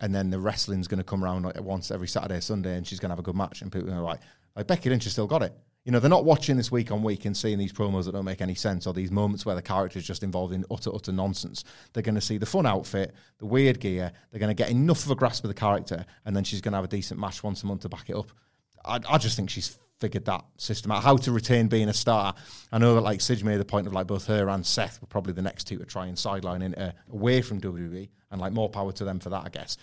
[0.00, 3.00] And then the wrestling's going to come around like once every Saturday Sunday and she's
[3.00, 3.62] going to have a good match.
[3.62, 4.20] And people are like,
[4.54, 5.54] like Becky Lynch has still got it.
[5.84, 8.24] You know, they're not watching this week on week and seeing these promos that don't
[8.24, 11.10] make any sense or these moments where the character is just involved in utter, utter
[11.10, 11.64] nonsense.
[11.92, 14.12] They're going to see the fun outfit, the weird gear.
[14.30, 16.72] They're going to get enough of a grasp of the character, and then she's going
[16.72, 18.30] to have a decent match once a month to back it up.
[18.84, 21.02] I, I just think she's figured that system out.
[21.02, 22.34] How to retain being a star.
[22.70, 25.08] I know that like Sidge made the point of like both her and Seth were
[25.08, 28.68] probably the next two to try and sideline into away from WWE, and like more
[28.68, 29.78] power to them for that, I guess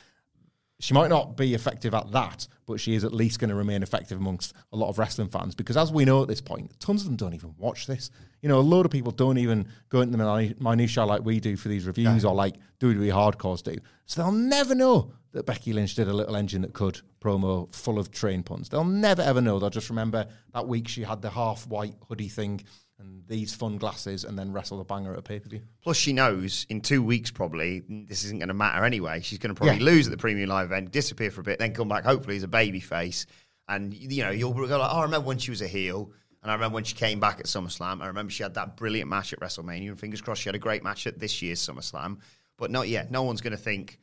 [0.80, 3.84] she might not be effective at that, but she is at least going to remain
[3.84, 7.02] effective amongst a lot of wrestling fans because, as we know at this point, tons
[7.02, 8.10] of them don't even watch this.
[8.42, 11.42] You know, a load of people don't even go into the minu- minutiae like we
[11.42, 13.76] do for these reviews or like WWE hardcores do.
[14.06, 18.00] So they'll never know that Becky Lynch did a little engine that could promo full
[18.00, 18.70] of train puns.
[18.70, 19.60] They'll never ever know.
[19.60, 22.62] They'll just remember that week she had the half white hoodie thing
[23.00, 25.62] and these fun glasses and then wrestle the banger at a pay per view.
[25.82, 29.22] Plus, she knows in two weeks probably this isn't going to matter anyway.
[29.22, 29.92] She's going to probably Yeah.
[29.92, 32.44] lose at the premium live event, disappear for a bit, then come back hopefully as
[32.44, 33.26] a baby face.
[33.68, 36.50] And you know you'll go like, oh, I remember when she was a heel, and
[36.52, 38.02] I remember when she came back at SummerSlam.
[38.02, 40.60] I remember she had that brilliant match at WrestleMania, and fingers crossed she had a
[40.60, 42.18] great match at this year's SummerSlam.
[42.58, 43.12] But not yet.
[43.12, 44.00] No one's going to think,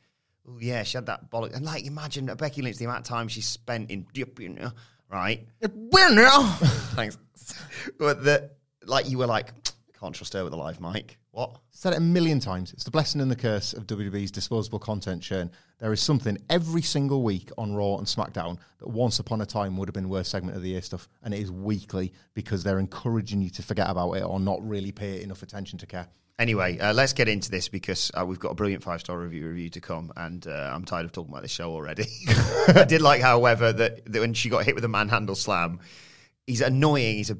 [0.47, 1.55] oh yeah, she had that bollock.
[1.55, 4.71] And like, imagine Becky Lynch the amount of time she spent in, you know,
[5.11, 5.45] right?
[6.95, 7.17] Thanks.
[7.99, 8.49] but the
[8.87, 9.51] like you were like,
[9.99, 11.17] can't trust her with a live mic.
[11.31, 11.59] What?
[11.71, 12.73] said it a million times.
[12.73, 15.51] It's the blessing and the curse of WWE's disposable content churn.
[15.79, 19.77] There is something every single week on Raw and SmackDown that once upon a time
[19.77, 22.79] would have been worst segment of the year stuff, and it is weekly because they're
[22.79, 26.07] encouraging you to forget about it or not really pay enough attention to care.
[26.39, 29.47] Anyway, uh, let's get into this because uh, we've got a brilliant five star review
[29.47, 32.05] review to come, and uh, I'm tired of talking about this show already.
[32.67, 35.79] I did like, however, that, that when she got hit with a manhandle slam,
[36.45, 37.17] he's annoying.
[37.17, 37.37] He's a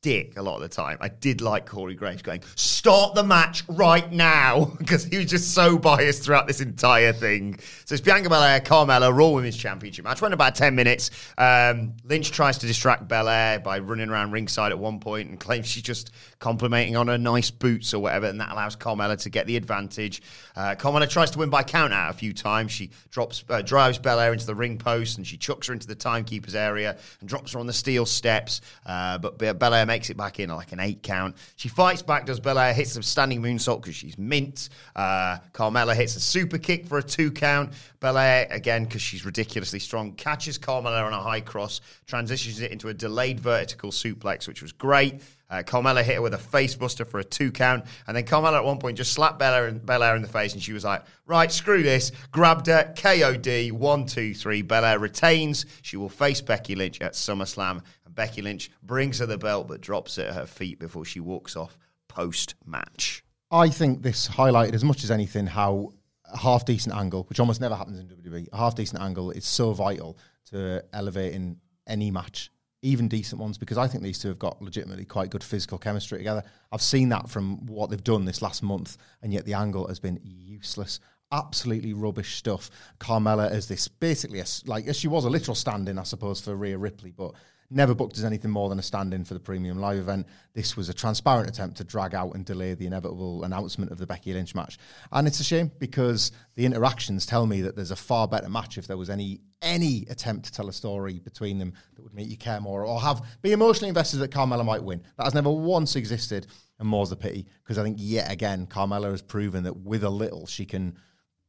[0.00, 0.96] dick a lot of the time.
[1.00, 5.54] I did like Corey Graves going, start the match right now, because he was just
[5.54, 7.58] so biased throughout this entire thing.
[7.84, 10.22] So it's Bianca Belair, Carmella, Raw Women's Championship match.
[10.22, 11.10] Went about 10 minutes.
[11.36, 15.66] Um, Lynch tries to distract Belair by running around ringside at one point and claims
[15.66, 19.46] she's just complimenting on her nice boots or whatever, and that allows Carmella to get
[19.46, 20.22] the advantage.
[20.54, 22.70] Uh, Carmella tries to win by count out a few times.
[22.70, 25.94] She drops, uh, drives Belair into the ring post and she chucks her into the
[25.94, 28.60] timekeeper's area and drops her on the steel steps.
[28.86, 31.34] Uh, but Belair makes it back in like an eight count.
[31.56, 34.68] She fights back, does Belair, hits a standing moonsault because she's mint.
[34.94, 37.72] Uh, Carmella hits a super kick for a two count.
[37.98, 42.88] Belair, again, because she's ridiculously strong, catches Carmella on a high cross, transitions it into
[42.88, 45.20] a delayed vertical suplex, which was great.
[45.50, 48.58] Uh, Carmella hit her with a face buster for a two count, and then Carmella
[48.58, 51.02] at one point just slapped Belair in, Belair in the face, and she was like,
[51.26, 54.60] "Right, screw this." Grabbed her, KOD, one, two, three.
[54.60, 55.64] Belair retains.
[55.80, 57.80] She will face Becky Lynch at SummerSlam,
[58.18, 61.54] Becky Lynch brings her the belt, but drops it at her feet before she walks
[61.54, 61.78] off
[62.08, 63.22] post match.
[63.52, 65.92] I think this highlighted as much as anything how
[66.24, 69.46] a half decent angle, which almost never happens in WWE, a half decent angle is
[69.46, 72.50] so vital to elevating any match,
[72.82, 76.18] even decent ones, because I think these two have got legitimately quite good physical chemistry
[76.18, 76.42] together.
[76.72, 80.00] I've seen that from what they've done this last month, and yet the angle has
[80.00, 80.98] been useless.
[81.30, 82.68] Absolutely rubbish stuff.
[82.98, 86.76] Carmella is this basically a like she was a literal stand-in, I suppose, for Rhea
[86.76, 87.32] Ripley, but
[87.70, 90.26] never booked as anything more than a stand-in for the premium live event.
[90.54, 94.06] This was a transparent attempt to drag out and delay the inevitable announcement of the
[94.06, 94.78] Becky Lynch match,
[95.12, 98.78] and it's a shame because the interactions tell me that there's a far better match
[98.78, 102.28] if there was any any attempt to tell a story between them that would make
[102.28, 105.02] you care more or have be emotionally invested that Carmella might win.
[105.16, 106.46] That has never once existed,
[106.78, 110.10] and more's the pity because I think yet again Carmella has proven that with a
[110.10, 110.96] little she can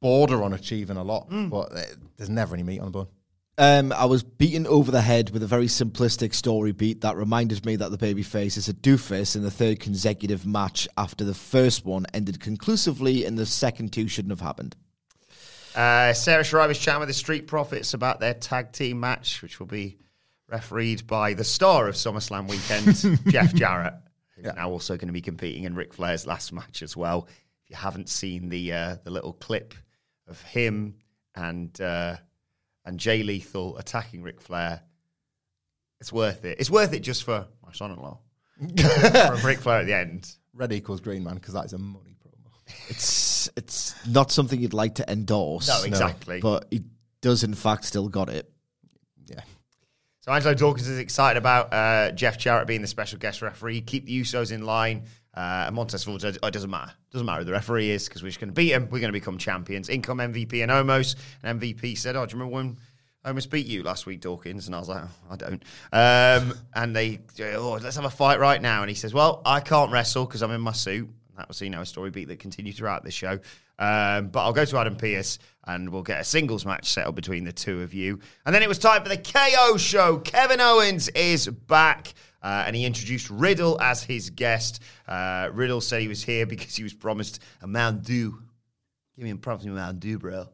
[0.02, 1.82] border on achieving a lot, but uh,
[2.18, 3.08] there's never any meat on the bone.
[3.60, 7.66] Um, I was beaten over the head with a very simplistic story beat that reminded
[7.66, 11.84] me that the babyface is a doofus in the third consecutive match after the first
[11.84, 14.78] one ended conclusively and the second two shouldn't have happened.
[15.76, 19.60] Uh, Sarah Schreiber was chatting with the Street Profits about their tag team match, which
[19.60, 19.98] will be
[20.48, 23.96] refereed by the star of SummerSlam weekend, Jeff Jarrett,
[24.38, 27.28] who's now also going to be competing in Ric Flair's last match as well.
[27.66, 29.74] If you haven't seen the uh, the little clip
[30.30, 30.96] of him
[31.36, 32.16] and uh,
[32.86, 34.82] and Jay Lethal attacking Ric Flair,
[36.00, 36.60] it's worth it.
[36.60, 38.20] It's worth it just for my son-in-law,
[39.40, 40.34] for Ric Flair at the end.
[40.54, 42.52] Red equals green man because that is a money promo.
[42.90, 45.68] It's it's not something you'd like to endorse.
[45.68, 46.40] No, exactly.
[46.40, 46.84] But he
[47.22, 48.52] does in fact still got it.
[49.26, 49.42] Yeah.
[50.22, 53.82] So Angelo Dawkins is excited about uh, Jeff Jarrett being the special guest referee.
[53.82, 55.04] Keep the Usos in line.
[55.36, 56.92] Uh, and Montez Ford said, oh, it doesn't matter.
[57.12, 58.84] doesn't matter who the referee is because we're just going to beat him.
[58.92, 59.88] We're going to become champions.
[59.90, 61.16] In come MVP and Omos.
[61.44, 62.78] And MVP said, oh, do you remember when
[63.26, 64.66] Omos beat you last week, Dawkins?
[64.66, 65.64] And I was like, oh, I don't.
[65.94, 67.20] Um, and they,
[67.56, 68.82] oh, let's have a fight right now.
[68.82, 71.10] And he says, well, I can't wrestle because I'm in my suit.
[71.38, 73.40] That was, you know, a story beat that continued throughout the show.
[73.80, 77.46] Um, but I'll go to Adam Pearce and we'll get a singles match settled between
[77.46, 78.20] the two of you.
[78.46, 80.18] And then it was time for the KO show.
[80.18, 82.14] Kevin Owens is back.
[82.42, 84.82] Uh, and he introduced Riddle as his guest.
[85.08, 88.42] Uh, Riddle said he was here because he was promised a Mountain Dew.
[89.18, 90.48] Give me a promise me a Mountain Dew, bro.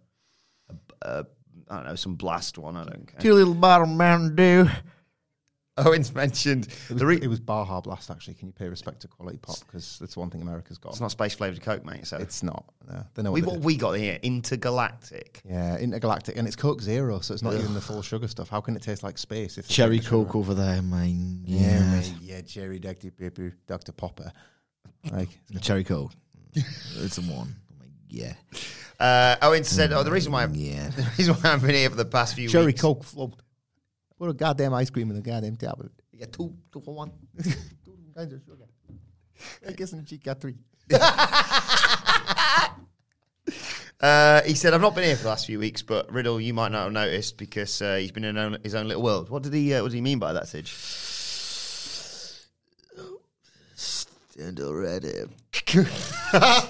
[0.70, 1.26] A, a,
[1.70, 2.76] I don't know, some blast one.
[2.76, 3.20] I don't care.
[3.20, 4.68] Two little bottle Mountain Dew.
[5.86, 8.36] Owens mentioned It was, the re- it was Baja Blast, actually.
[8.36, 9.60] Can you pay respect to quality pop?
[9.60, 10.94] Because that's one thing America's got.
[10.94, 12.08] it's not space flavored Coke, mate.
[12.08, 12.64] So It's not.
[12.90, 15.42] No, they know we what what we got here intergalactic.
[15.44, 18.48] Yeah, intergalactic, and it's Coke Zero, so it's not even the full sugar stuff.
[18.48, 19.58] How can it taste like space?
[19.58, 20.16] If Cherry the sugar?
[20.24, 21.42] Coke over there, mine.
[21.46, 21.92] Yeah, Yeah.
[21.92, 23.12] mate, yeah, Cherry Dr.
[23.12, 23.92] Pepper, Dr.
[23.92, 24.32] Popper.
[25.12, 25.30] Like,
[25.62, 26.14] Cherry Coke.
[26.54, 27.54] it's the one.
[28.08, 28.34] Yeah.
[28.98, 30.88] Uh, Owens said, "Oh, the reason why I'm, Yeah.
[30.96, 32.54] the reason why I've been here for the past few weeks.
[32.54, 33.34] Cherry weeks, Coke float.
[34.18, 35.92] Put a goddamn ice cream in a goddamn tablet.
[36.12, 37.12] You get two, two for one.
[37.44, 37.52] two
[38.16, 38.66] kinds of sugar.
[39.68, 40.56] I guess in the cheek got three.
[44.02, 46.54] Uh, he said, I've not been here for the last few weeks, but Riddle, you
[46.54, 49.30] might not have noticed because uh, he's been in own, his own little world.
[49.30, 50.70] What did he uh, What did he mean by that, Sidge?
[53.76, 55.24] Stand already.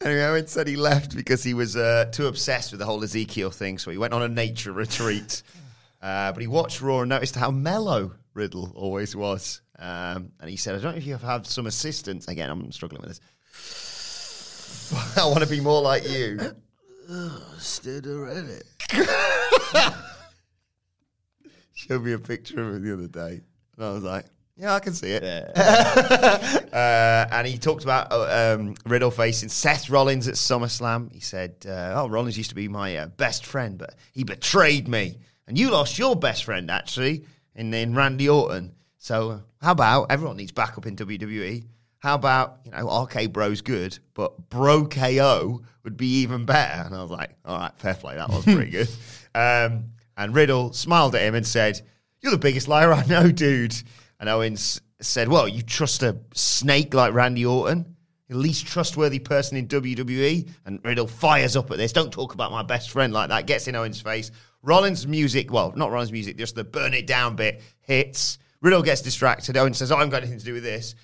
[0.00, 3.50] Anyway, Owen said he left because he was uh, too obsessed with the whole Ezekiel
[3.50, 5.42] thing, so he went on a nature retreat.
[6.04, 9.62] Uh, but he watched Raw and noticed how mellow Riddle always was.
[9.78, 12.28] Um, and he said, I don't know if you have had some assistance.
[12.28, 13.20] Again, I'm struggling with this.
[15.16, 16.38] I want to be more like you.
[17.58, 18.60] Stand already.
[21.72, 23.40] showed me a picture of it the other day,
[23.76, 25.22] and I was like, "Yeah, I can see it."
[25.56, 31.12] uh, and he talked about uh, um, Riddle facing Seth Rollins at SummerSlam.
[31.12, 34.88] He said, uh, "Oh, Rollins used to be my uh, best friend, but he betrayed
[34.88, 40.10] me, and you lost your best friend actually in, in Randy Orton." So how about
[40.10, 41.64] everyone needs backup in WWE?
[41.98, 46.82] How about you know RK Bro's good, but Bro KO would be even better?
[46.86, 48.88] And I was like, all right, fair play, that was pretty good.
[49.36, 51.80] Um, and Riddle smiled at him and said,
[52.20, 53.74] "You're the biggest liar I know, dude."
[54.20, 57.96] And Owens said, "Well, you trust a snake like Randy Orton?"
[58.28, 61.92] The least trustworthy person in WWE, and Riddle fires up at this.
[61.92, 63.46] Don't talk about my best friend like that.
[63.46, 64.30] Gets in Owens' face.
[64.64, 68.38] Rollins' music, well, not Rollins' music, just the burn it down bit hits.
[68.62, 69.56] Riddle gets distracted.
[69.58, 70.94] Owens says, "Oh, I haven't got anything to do with this."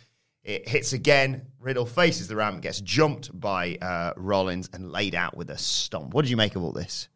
[0.43, 1.47] It hits again.
[1.61, 6.15] Riddle faces the ramp, gets jumped by uh, Rollins, and laid out with a stomp.
[6.15, 7.09] What did you make of all this?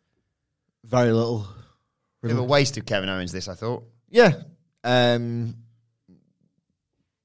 [0.85, 1.49] Very little.
[2.21, 3.33] Bit of a waste of Kevin Owens.
[3.33, 3.85] This, I thought.
[4.11, 4.33] Yeah.
[4.83, 5.57] Um,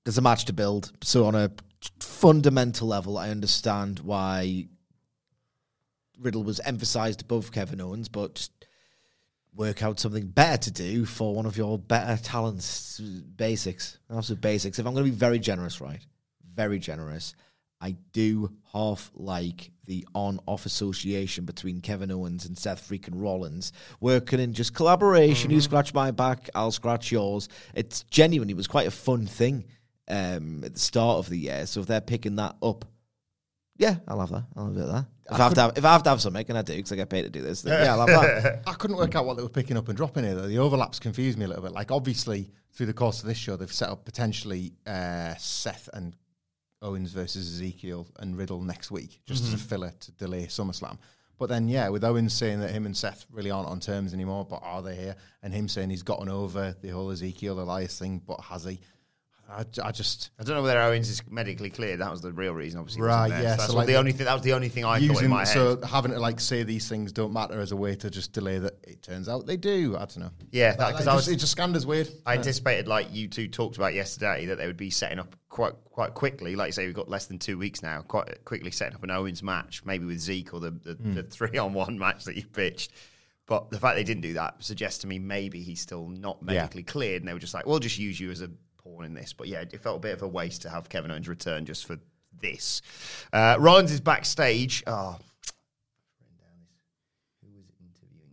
[0.06, 0.94] there's a match to build.
[1.04, 1.52] So on a
[2.00, 4.68] fundamental level, I understand why
[6.20, 8.50] Riddle was emphasized above Kevin Owens, but
[9.56, 13.00] work out something better to do for one of your better talents.
[13.00, 14.80] Basics, absolute basics.
[14.80, 16.06] If I'm going to be very generous, right?
[16.54, 17.36] Very generous.
[17.82, 24.40] I do half like the on-off association between Kevin Owens and Seth freaking Rollins, working
[24.40, 25.50] in just collaboration.
[25.50, 27.48] You scratch my back, I'll scratch yours.
[27.74, 29.66] It's genuinely it was quite a fun thing
[30.10, 31.66] um, at the start of the year.
[31.66, 32.86] So if they're picking that up,
[33.78, 34.44] yeah, I'll have that.
[34.56, 35.06] I'll have a bit of that.
[35.32, 36.92] If I, have to have, if I have to have something, and I do because
[36.92, 38.64] I get paid to do this, then yeah, I'll have that.
[38.68, 40.36] I couldn't work out what they were picking up and dropping here.
[40.36, 41.72] Though the overlaps confused me a little bit.
[41.72, 46.16] Like obviously through the course of this show, they've set up potentially uh, Seth and
[46.82, 50.98] Owens versus Ezekiel and Riddle next week, just as a filler to delay SummerSlam.
[51.38, 54.46] But then, yeah, with Owens saying that him and Seth really aren't on terms anymore,
[54.46, 55.16] but are they here?
[55.42, 58.80] And him saying he's gotten over the whole Ezekiel Elias thing, but has he?
[59.50, 62.00] I, I just I don't know whether Owens is medically cleared.
[62.02, 63.02] That was the real reason, obviously.
[63.02, 64.26] Right, yeah, So that's so like the only thing.
[64.26, 65.48] That was the only thing I thought in my head.
[65.48, 68.60] so having to like say these things don't matter as a way to just delay
[68.60, 68.74] that.
[68.84, 69.96] It turns out they do.
[69.96, 70.32] I don't know.
[70.52, 72.10] Yeah, because it I just- was- it just scanned as weird.
[72.26, 75.74] I anticipated, like you two talked about yesterday, that they would be setting up quite
[75.86, 76.56] quite quickly.
[76.56, 78.02] Like you say, we've got less than two weeks now.
[78.02, 81.14] Quite quickly setting up an Owens match, maybe with Zeke or the the, Hmm.
[81.14, 82.92] the three on one match that you pitched.
[83.48, 86.84] But the fact they didn't do that suggests to me maybe he's still not medically
[86.84, 88.52] cleared, and they were just like, "We'll just use you as a
[88.90, 91.12] pawn in this." But yeah, it felt a bit of a waste to have Kevin
[91.12, 92.00] Owens return just for
[92.40, 92.82] this.
[93.34, 94.84] Uh, Rollins is backstage.
[94.88, 95.18] Oh,
[97.42, 98.32] who was interviewing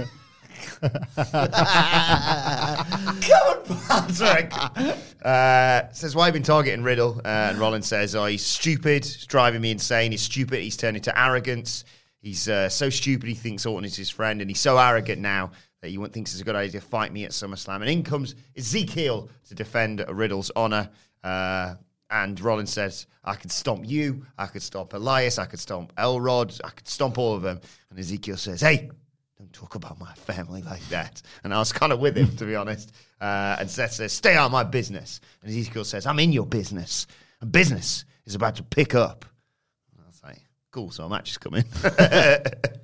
[0.00, 0.08] him?
[0.80, 0.90] Come
[3.90, 4.52] on, Patrick.
[5.24, 7.20] Uh, says, why have you been targeting Riddle?
[7.24, 9.04] Uh, and Rollins says, oh, he's stupid.
[9.04, 10.10] He's driving me insane.
[10.10, 10.60] He's stupid.
[10.60, 11.84] He's turned into arrogance.
[12.20, 14.40] He's uh, so stupid he thinks Orton is his friend.
[14.40, 15.52] And he's so arrogant now
[15.84, 17.82] that he thinks it's a good idea to fight me at SummerSlam.
[17.82, 20.88] And in comes Ezekiel to defend Riddle's honor.
[21.22, 21.74] Uh,
[22.08, 24.24] and Rollins says, I could stomp you.
[24.38, 25.38] I could stomp Elias.
[25.38, 26.58] I could stomp Elrod.
[26.64, 27.60] I could stomp all of them.
[27.90, 28.90] And Ezekiel says, hey,
[29.38, 31.20] don't talk about my family like that.
[31.42, 32.90] And I was kind of with him, to be honest.
[33.20, 35.20] Uh, and Seth says, stay out of my business.
[35.42, 37.06] And Ezekiel says, I'm in your business.
[37.42, 39.26] And business is about to pick up.
[39.92, 41.64] And I was like, cool, so a match is coming.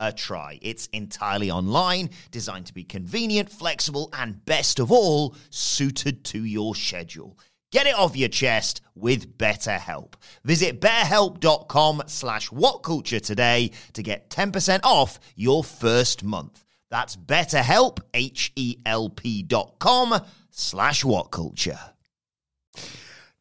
[0.00, 0.58] a try.
[0.62, 6.74] It's entirely online, designed to be convenient, flexible, and best of all, suited to your
[6.74, 7.38] schedule.
[7.70, 10.14] Get it off your chest with BetterHelp.
[10.44, 16.64] Visit betterhelp.com slash whatculture today to get 10% off your first month.
[16.90, 20.20] That's betterhelp, H-E-L-P dot com
[20.50, 21.78] slash whatculture.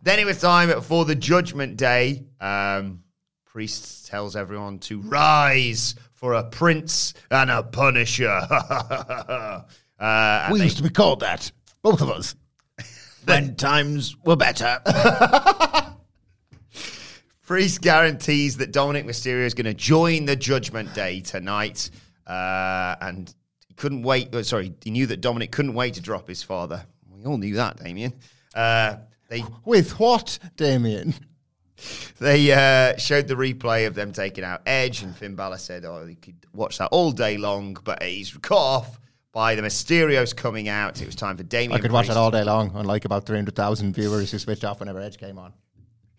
[0.04, 2.24] Then it was time for the Judgment Day.
[2.40, 3.04] Um,
[3.46, 8.28] priest tells everyone to rise for a prince and a punisher.
[8.52, 9.62] uh,
[10.00, 11.50] and We they- used to be called that,
[11.82, 12.36] both of us.
[13.26, 14.80] when times were better.
[17.44, 21.90] Priest guarantees that Dominic Mysterio is going to join the Judgment Day tonight,
[22.28, 23.34] uh, and
[23.68, 24.36] he couldn't wait.
[24.36, 26.86] uh, sorry, he knew that Dominic couldn't wait to drop his father.
[27.10, 28.14] We all knew that, Damian.
[28.54, 28.98] Uh,
[29.30, 31.16] they With what, Damian?
[32.20, 36.06] They uh, showed the replay of them taking out Edge, and Finn Balor said, "Oh,
[36.06, 39.00] you could watch that all day long," but he's cut off
[39.32, 41.02] by the Mysterios coming out.
[41.02, 41.80] It was time for Damian.
[41.80, 45.00] I could watch that all day long, unlike about 300,000 viewers who switched off whenever
[45.00, 45.54] Edge came on.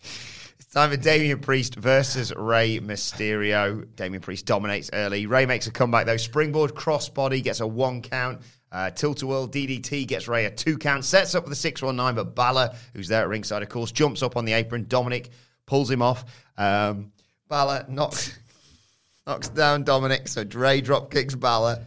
[0.01, 3.87] It's time for Damian Priest versus Rey Mysterio.
[3.97, 5.27] Damian Priest dominates early.
[5.27, 6.17] Rey makes a comeback though.
[6.17, 8.41] Springboard crossbody gets a one count.
[8.73, 11.05] Uh, Tilt-a-whirl DDT gets Rey a two count.
[11.05, 14.37] Sets up for the 619, but Balor, who's there at ringside, of course, jumps up
[14.37, 14.87] on the apron.
[14.87, 15.31] Dominic
[15.71, 16.25] pulls him off.
[16.59, 17.13] Um,
[17.49, 18.37] Balor knocks,
[19.25, 21.87] knocks down Dominic, so Rey drop kicks Balor.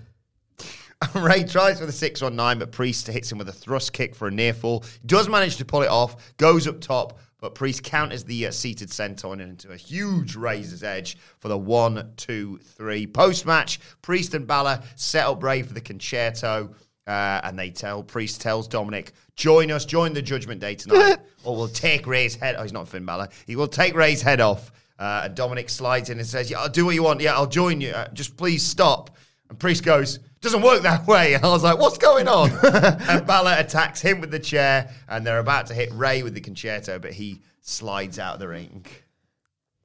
[1.16, 4.32] Rey tries for the 619, but Priest hits him with a thrust kick for a
[4.32, 4.86] near fall.
[5.06, 8.88] Does manage to pull it off, goes up top, but Priest counters the uh, seated
[8.88, 13.06] senton into a huge razor's edge for the one, two, three.
[13.06, 16.70] Post match, Priest and Balor set up Rey for the Con-Chair-To,
[17.08, 21.56] uh, and they tell Priest tells Dominic, "Join us, join the Judgment Day tonight, or
[21.56, 23.30] we'll take Rey's head." Oh, he's not Finn Balor.
[23.46, 24.72] He will take Rey's head off.
[25.00, 27.20] Uh, and Dominic slides in and says, "Yeah, I'll do what you want.
[27.22, 27.92] Yeah, I'll join you.
[27.92, 29.18] Uh, just please stop."
[29.50, 31.34] And Priest goes, doesn't work that way.
[31.34, 32.52] And I was like, what's going on?
[33.10, 36.42] and Balor attacks him with the chair, and they're about to hit Rey with the
[36.42, 38.86] Con-Chair-To, but he slides out of the ring.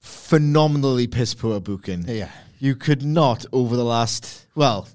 [0.00, 2.04] Phenomenally piss poor booking.
[2.06, 2.30] Yeah.
[2.58, 4.88] You could not, over the last, well,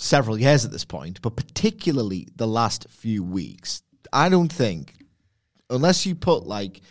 [0.00, 3.82] several years at this point, but particularly the last few weeks,
[4.12, 4.94] I don't think,
[5.68, 6.82] unless you put like, you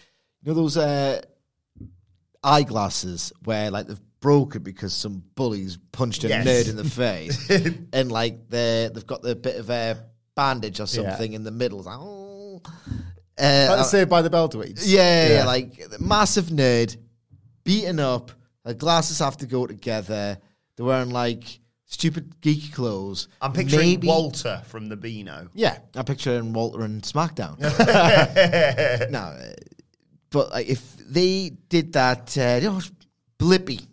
[0.46, 1.22] know, those uh,
[2.44, 6.46] eyeglasses where like they've broken because some bullies punched a Yes.
[6.48, 7.50] nerd in the face,
[7.94, 9.98] and like they they've got the bit of a
[10.36, 11.80] bandage or something in the middle.
[11.80, 12.62] It's like, oh.
[13.38, 14.84] Uh, Like the Saved by the Bell tweets.
[14.86, 15.46] yeah, yeah, Yeah.
[15.46, 16.96] like massive nerd,
[17.64, 18.32] beaten up.
[18.66, 20.38] Her glasses have to go together.
[20.76, 21.59] They're wearing like
[21.90, 23.28] stupid geeky clothes.
[23.42, 25.50] I'm picturing Maybe- Walter from the Beano.
[25.54, 27.60] Yeah, I'm picturing Walter and SmackDown.
[29.12, 29.54] no, uh,
[30.30, 32.82] but like, if they did that, uh, you know,
[33.38, 33.86] Blippi.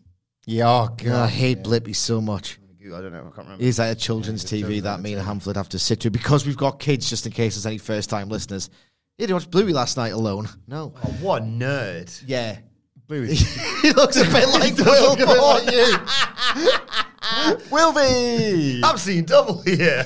[0.47, 1.23] Yeah, oh, God, God.
[1.25, 2.59] I hate Blippi so much.
[2.87, 3.19] I don't know.
[3.19, 3.65] I can't remember.
[3.65, 6.57] He's like a children's TV that me and Hamflett have to sit to because we've
[6.57, 7.11] got kids.
[7.11, 8.71] Just in case there's any first time listeners.
[9.19, 10.49] Yeah, did you watch Bluey last night alone?
[10.69, 10.95] No.
[11.03, 12.23] Oh, what a nerd.
[12.29, 12.59] Yeah.
[13.09, 13.23] Blue.
[13.83, 15.17] he looks a bit like the Will
[17.71, 20.05] Will be I've seen double here.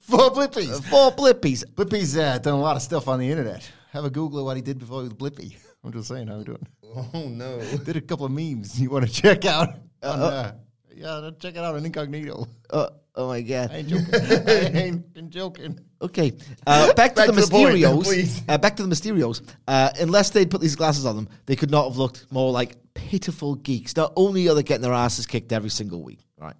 [0.00, 0.82] Four Blippies.
[0.84, 1.64] four blippies.
[1.74, 3.70] Blippies uh, done a lot of stuff on the internet.
[3.92, 5.56] Have a Google of what he did before he was Blippi.
[5.84, 6.66] I'm just saying how he doing.
[6.94, 7.58] oh, no.
[7.84, 9.70] Did a couple of memes you want to check out.
[10.02, 10.52] on, uh,
[10.94, 12.46] yeah, check it out on Incognito.
[12.70, 13.70] Uh, oh my god.
[13.72, 14.14] I ain't joking.
[14.14, 15.80] I ain't been joking.
[16.00, 16.32] Okay,
[16.66, 18.02] uh, back to Back the to the point, Mysterios.
[18.04, 18.42] please.
[18.48, 19.42] uh, back to the Mysterios.
[19.66, 22.76] Uh, unless they'd put these glasses on them, they could not have looked more like
[22.94, 23.96] pitiful geeks.
[23.96, 26.54] Not only are they getting their asses kicked every single week, right?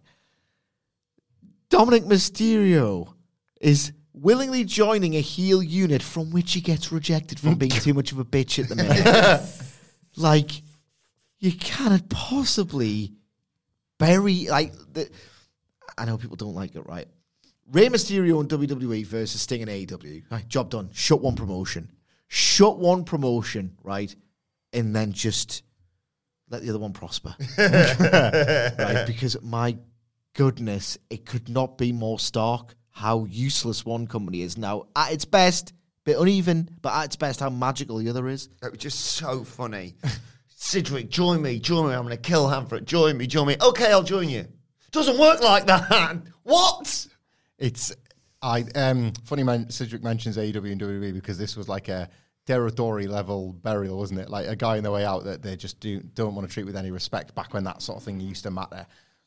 [1.72, 3.14] Dominic Mysterio
[3.58, 8.12] is willingly joining a heel unit from which he gets rejected from being too much
[8.12, 9.42] of a bitch at the minute.
[10.16, 10.50] like,
[11.38, 13.14] you cannot possibly
[13.98, 14.74] bury like.
[14.92, 15.08] The,
[15.96, 17.08] I know people don't like it, right?
[17.70, 20.24] Rey Mysterio in WWE versus Sting in AEW.
[20.30, 20.90] Right, job done.
[20.92, 21.90] Shut one promotion.
[22.28, 24.14] Shut one promotion, right?
[24.74, 25.62] And then just
[26.50, 27.34] let the other one prosper.
[27.58, 29.04] right?
[29.06, 29.78] Because my
[30.34, 34.84] goodness, it could not be more stark how useless one company is now.
[34.94, 35.72] At its best,
[36.04, 38.48] bit uneven, but at its best, how magical the other is.
[38.60, 39.94] That was just so funny.
[40.48, 41.94] Sidgwick, join me, join me.
[41.94, 42.84] I'm going to kill Hamflett.
[42.84, 43.56] Join me, join me.
[43.60, 44.46] Okay, I'll join you.
[44.92, 46.18] Doesn't work like that.
[46.44, 47.06] What?
[47.56, 47.94] It's
[48.42, 52.10] I um funny man Cedric mentions AEW and WWE because this was like a
[52.46, 54.28] territory level burial, wasn't it?
[54.28, 56.66] Like a guy on the way out that they just do don't want to treat
[56.66, 57.32] with any respect.
[57.36, 58.84] Back when that sort of thing used to matter,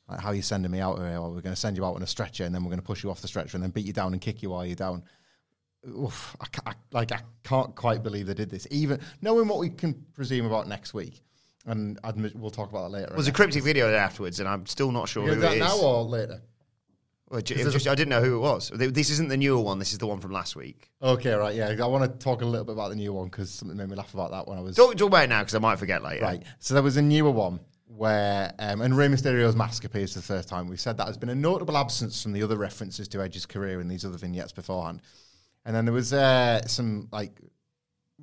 [0.09, 2.03] like how you sending me out, or well, we're going to send you out on
[2.03, 3.85] a stretcher and then we're going to push you off the stretcher and then beat
[3.85, 5.03] you down and kick you while you're down.
[5.87, 8.67] Oof, I, I, like I can't quite believe they did this.
[8.71, 11.21] Even knowing what we can presume about next week,
[11.67, 13.13] and admit, we'll talk about that later.
[13.13, 15.59] It was a cryptic video afterwards, and I'm still not sure who that it is.
[15.59, 16.41] now or later?
[17.29, 18.69] Well, just, I didn't know who it was.
[18.69, 19.79] This isn't the newer one.
[19.79, 20.91] This is the one from last week.
[21.01, 21.75] Okay, right, yeah.
[21.81, 23.95] I want to talk a little bit about the new one because something made me
[23.95, 26.03] laugh about that when I was Talk, talk about it now because I might forget
[26.03, 26.23] later.
[26.23, 26.43] Right.
[26.59, 30.25] So there was a newer one where, um, and Rey Mysterio's mask appears for the
[30.25, 30.67] first time.
[30.67, 33.79] We said that has been a notable absence from the other references to Edge's career
[33.81, 35.01] in these other vignettes beforehand.
[35.65, 37.39] And then there was uh, some like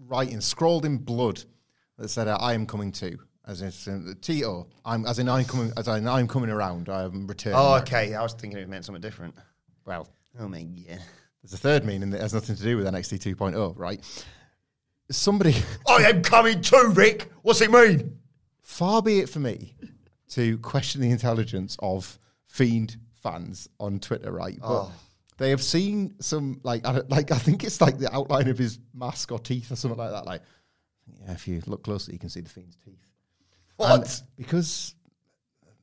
[0.07, 1.43] writing scrawled in blood
[1.99, 5.45] that said, uh, "I am coming too." As in uh, Tito, I'm as in I'm
[5.45, 6.89] coming as in I'm coming around.
[6.89, 7.59] I am returning.
[7.59, 8.15] Oh, okay.
[8.15, 9.35] I was thinking it meant something different.
[9.85, 10.09] Well,
[10.41, 10.99] Oh my god.
[11.43, 14.01] there's a third meaning that has nothing to do with NXT 2.0, right?
[15.11, 15.55] Somebody,
[15.89, 17.31] I am coming too, Rick.
[17.43, 18.19] What's it mean?
[18.63, 19.75] Far be it for me
[20.31, 24.59] to question the intelligence of fiend fans on Twitter, right?
[24.61, 24.93] But Oh.
[25.39, 28.59] they have seen some like I don't- like I think it's like the outline of
[28.59, 30.25] his mask or teeth or something like that.
[30.27, 30.43] Like,
[31.21, 32.99] yeah, if you look closely, you can see the fiend's teeth.
[33.77, 34.01] What?
[34.01, 34.95] And because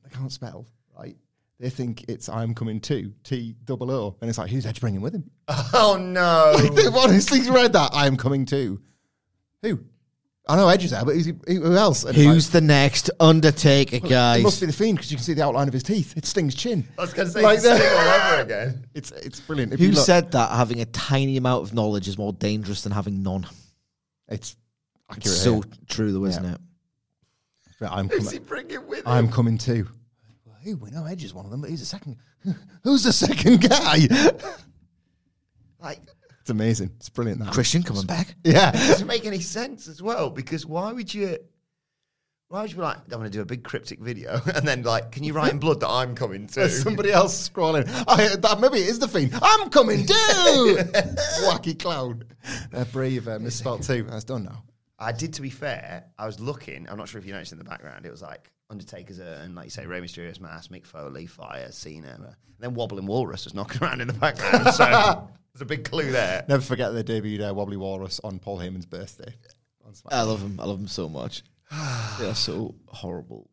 [0.02, 0.66] they can't spell,
[0.98, 1.16] right?
[1.58, 5.02] They think it's I'm coming too, T double O, and it's like who's Edge bringing
[5.02, 5.30] with him?
[5.48, 6.56] oh no.
[6.74, 8.80] They've honestly read that I am coming too.
[9.62, 9.80] Who?
[10.50, 12.04] I know Edge is there, but who's he, who else?
[12.04, 14.42] And Who's like, the next Undertaker, It guys?
[14.42, 16.16] must be the fiend because you can see the outline of his teeth.
[16.16, 16.86] It stings chin.
[16.98, 18.84] I was going to say Like like the all over again.
[18.94, 19.72] It's it's brilliant.
[19.72, 22.82] If Who you look- said that having a tiny amount of knowledge is more dangerous
[22.82, 23.46] than having none?
[24.28, 24.56] it's
[25.10, 25.26] accurate?
[25.26, 25.62] It's so here.
[25.88, 26.54] true, though, isn't Yeah.
[26.54, 26.60] it?
[27.80, 28.30] But I'm coming.
[28.32, 29.04] he bringing with him?
[29.06, 29.88] I'm coming too.
[30.44, 30.76] Well, who?
[30.76, 32.16] We know Edge is one of them, but he's the second.
[32.84, 34.06] Who's the second guy?
[35.80, 36.00] like,
[36.50, 36.90] it's amazing.
[36.96, 37.40] It's brilliant.
[37.40, 37.52] That.
[37.52, 38.34] Christian coming back.
[38.44, 38.70] Yeah.
[38.70, 41.38] it doesn't make any sense as well because why would you?
[42.48, 44.82] Why would you be like, I'm going to do a big cryptic video and then
[44.82, 46.60] like, can you write in blood that I'm coming too?
[46.60, 47.86] There's somebody else scrolling.
[48.08, 49.38] I, that, maybe it is the fiend.
[49.40, 50.12] I'm coming too.
[51.44, 52.24] Wacky clown.
[52.74, 54.02] Uh, brave uh, misspelled too.
[54.02, 54.64] That's done now.
[54.98, 56.88] I did, to be fair, I was looking.
[56.88, 58.04] I'm not sure if you noticed in the background.
[58.04, 62.14] It was like Undertaker's and like you say, Rey Mysterio's mask, Mick Foley, Fire, Cena,
[62.14, 64.74] and then Wobbling Walrus was knocking around in the background.
[64.74, 64.84] So
[65.52, 66.44] there's a big clue there.
[66.48, 69.34] Never forget they debuted uh, Wobbly Walrus on Paul Heyman's birthday.
[70.08, 70.60] I love him.
[70.60, 71.42] I love him so much.
[72.18, 73.48] They're so horrible.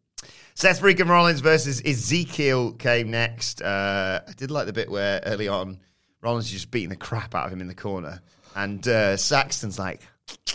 [0.54, 3.62] Seth freaking Rollins versus Ezekiel came next.
[3.62, 5.80] Uh, I did like the bit where early on
[6.22, 8.22] Rollins is just beating the crap out of him in the corner,
[8.56, 10.02] and uh, Saxton's like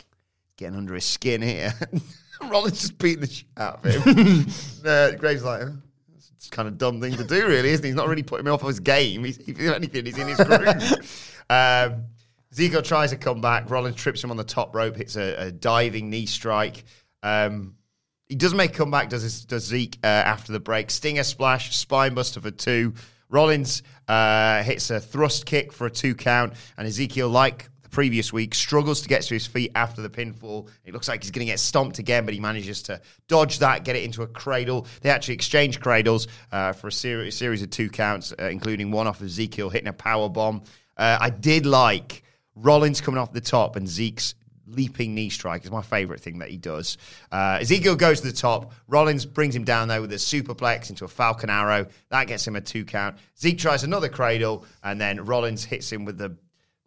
[0.56, 1.72] getting under his skin here.
[2.50, 4.46] Rollins just beating the shit out of him.
[4.86, 5.62] uh, Graves like.
[5.62, 5.76] "Oh,
[6.14, 7.90] It's kind of dumb thing to do, really, isn't he?
[7.90, 9.24] He's not really putting me off of his game.
[9.24, 11.44] He's, if anything, he's in his groove.
[11.50, 12.04] um,
[12.82, 13.70] tries to come back.
[13.70, 16.84] Rollins trips him on the top rope, hits a, a diving knee strike.
[17.22, 17.76] Um,
[18.28, 20.90] he does make a comeback, does, his, does Zeke uh, after the break.
[20.90, 22.94] Stinger splash, spinebuster for two.
[23.28, 28.54] Rollins uh, hits a thrust kick for a two count, and Ezekiel, like previous week,
[28.54, 30.68] struggles to get to his feet after the pinfall.
[30.84, 33.84] It looks like he's going to get stomped again, but he manages to dodge that,
[33.84, 34.88] get it into a cradle.
[35.02, 39.06] They actually exchange cradles uh, for a seri- series of two counts, uh, including one
[39.06, 40.62] off of Ezekiel hitting a power bomb.
[40.96, 42.24] Uh, I did like
[42.56, 44.34] Rollins coming off the top and Zeke's
[44.66, 46.96] leaping knee strike is my favorite thing that he does.
[47.30, 48.72] Uh, Ezekiel goes to the top.
[48.88, 51.86] Rollins brings him down there with a superplex into a Falcon Arrow.
[52.08, 53.18] That gets him a two count.
[53.38, 56.36] Zeke tries another cradle, and then Rollins hits him with the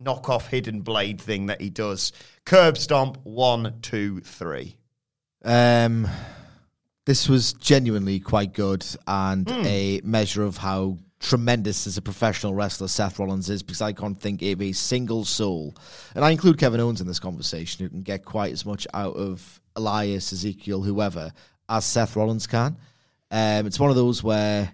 [0.05, 2.11] knockoff hidden blade thing that he does.
[2.45, 3.17] Curb stomp.
[3.23, 4.77] One, two, three.
[5.43, 6.07] Um,
[7.05, 12.87] this was genuinely quite good and a measure of how tremendous as a professional wrestler
[12.87, 15.75] Seth Rollins is because I can't think of a single soul,
[16.13, 19.15] and I include Kevin Owens in this conversation, who can get quite as much out
[19.15, 21.31] of Elias, Ezekiel, whoever,
[21.67, 22.77] as Seth Rollins can.
[23.31, 24.71] Um, it's one of those where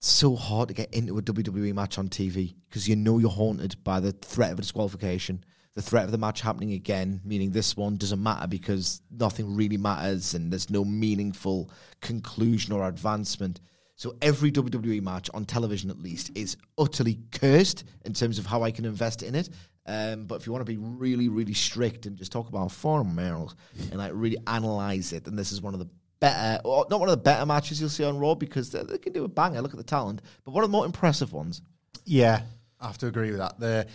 [0.00, 3.82] so hard to get into a WWE match on TV because you know you're haunted
[3.82, 5.44] by the threat of a disqualification,
[5.74, 9.76] the threat of the match happening again, meaning this one doesn't matter because nothing really
[9.76, 11.70] matters and there's no meaningful
[12.00, 13.60] conclusion or advancement.
[13.96, 18.62] So every WWE match on television, at least, is utterly cursed in terms of how
[18.62, 19.48] I can invest in it.
[19.86, 23.56] Um, but if you want to be really, really strict and just talk about fundamentals
[23.90, 25.88] and like really analyze it, then this is one of the
[26.20, 28.98] better, or not one of the better matches you'll see on Raw because they, they
[28.98, 29.62] can do a banger.
[29.62, 31.62] Look at the talent, but one of the more impressive ones.
[32.04, 32.42] Yeah,
[32.80, 33.58] I have to agree with that.
[33.60, 33.86] The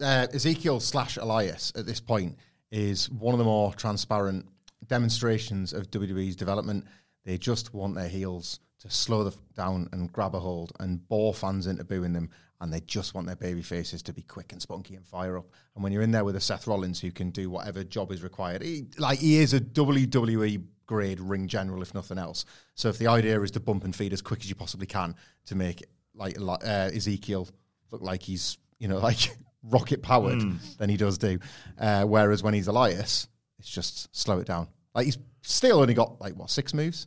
[0.00, 2.36] uh, Ezekiel slash Elias at this point
[2.70, 4.46] is one of the more transparent
[4.86, 6.84] demonstrations of WWE's development.
[7.24, 11.34] They just want their heels to slow the, down and grab a hold and bore
[11.34, 12.30] fans into booing them,
[12.60, 15.46] and they just want their baby faces to be quick and spunky and fire up.
[15.74, 18.22] And when you're in there with a Seth Rollins who can do whatever job is
[18.22, 22.44] required, he, like he is a WWE grade ring general, if nothing else.
[22.74, 25.14] So if the idea is to bump and feed as quick as you possibly can
[25.46, 25.84] to make
[26.14, 27.48] like uh, Ezekiel
[27.90, 30.42] look like he's you know like rocket powered,
[30.78, 31.38] then he does do.
[31.78, 33.28] Uh, whereas when he's Elias,
[33.58, 34.68] it's just slow it down.
[34.94, 37.06] Like he's still only got like what six moves,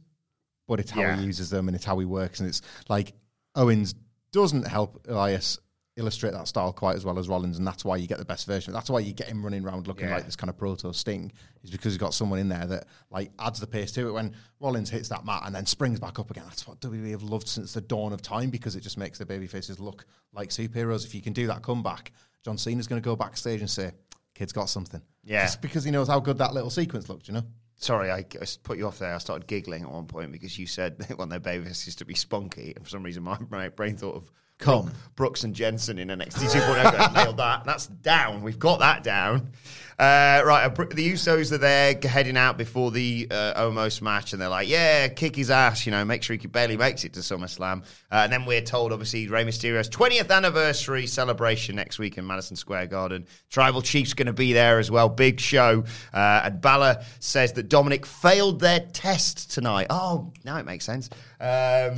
[0.68, 1.18] but it's how Yeah.
[1.18, 3.14] he uses them and it's how he works and it's like
[3.56, 3.96] Owens
[4.32, 5.58] doesn't help Elias
[6.00, 8.48] illustrate that style quite as well as Rollins, and that's why you get the best
[8.48, 8.74] version.
[8.74, 10.16] That's why you get him running around looking Yeah.
[10.16, 11.32] like this kind of proto Sting,
[11.64, 14.12] is because he's got someone in there that like adds the pace to it.
[14.14, 17.22] When Rollins hits that mat and then springs back up again, that's what WWE have
[17.24, 20.50] loved since the dawn of time because it just makes the baby faces look like
[20.50, 21.06] superheroes.
[21.06, 22.12] If you can do that comeback,
[22.44, 23.92] John Cena's going to go backstage and say,
[24.34, 25.44] "Kid's got something." Yeah.
[25.44, 27.44] just because he knows how good that little sequence looked, you know.
[27.76, 29.14] Sorry, I, I put you off there.
[29.14, 32.06] I started giggling at one point because you said they want their baby faces to
[32.06, 34.86] be spunky, and for some reason my, my brain thought of Come.
[34.86, 36.98] Brook- Brooks and Jensen in NXT 2.0.
[36.98, 37.66] Going, Nailed that.
[37.66, 38.42] That's down.
[38.42, 39.52] We've got that down.
[40.00, 44.70] Uh, right, the Usos are there heading out before the uh, match, and they're like,
[44.70, 47.82] "Yeah, kick his ass." You know, make sure he barely makes it to SummerSlam.
[48.10, 52.56] Uh, and then we're told, obviously, Rey Mysterio's 20th anniversary celebration next week in Madison
[52.56, 53.28] Square Garden.
[53.50, 55.10] Tribal Chief's going to be there as well.
[55.10, 55.84] Big show.
[56.14, 59.88] Uh, and Balor says that Dominic failed their test tonight.
[59.90, 61.10] Oh, now it makes sense.
[61.42, 61.98] Um,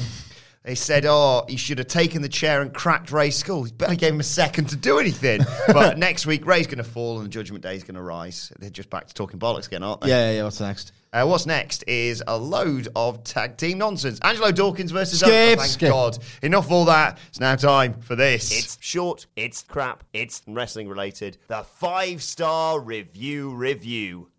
[0.64, 3.64] they said, oh, he should have taken the chair and cracked Rey's skull.
[3.64, 5.41] He barely gave him a second to do anything.
[5.68, 8.53] but next week, Rey's going to fall and the Judgment Day is going to rise.
[8.59, 10.09] They're just back to talking bollocks again, aren't they?
[10.09, 10.43] Yeah, yeah, yeah.
[10.43, 10.91] What's next?
[11.14, 14.20] Uh, what's next is a load of tag team nonsense.
[14.22, 15.57] Angelo Dawkins versus Skip.
[15.57, 15.89] Oh, thank Skip.
[15.89, 16.18] God.
[16.41, 17.18] Enough of all that.
[17.28, 18.51] It's now time for this.
[18.57, 21.38] It's short, it's crap, it's wrestling related.
[21.47, 24.30] The five star review review.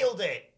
[0.00, 0.52] nailed it.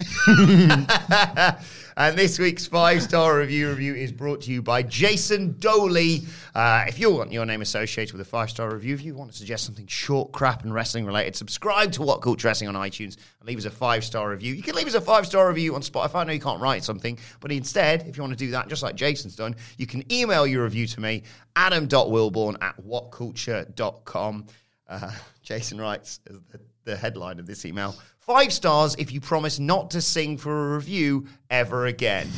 [2.00, 6.26] And this week's five star review review is brought to you by Jason Doley.
[6.54, 9.30] Uh, if you want your name associated with a five star review, if you want
[9.32, 13.46] to suggest something short, crap, and wrestling related, subscribe to What Culture on iTunes and
[13.46, 14.54] leave us a five star review.
[14.54, 16.14] You can leave us a five star review on Spotify.
[16.14, 18.82] I know you can't write something, but instead, if you want to do that, just
[18.82, 21.24] like Jason's done, you can email your review to me,
[21.54, 24.46] adam.wilborn at whatculture.com.
[24.88, 25.10] Uh,
[25.42, 26.40] Jason writes the,
[26.84, 27.94] the headline of this email
[28.30, 32.28] Five stars if you promise not to sing for a review ever again.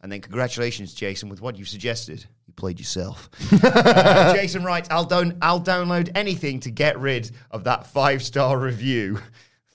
[0.00, 2.24] And then congratulations, Jason, with what you suggested.
[2.46, 3.28] You played yourself.
[3.62, 8.58] Uh, Jason writes, I'll, don- I'll download anything to get rid of that five star
[8.58, 9.18] review.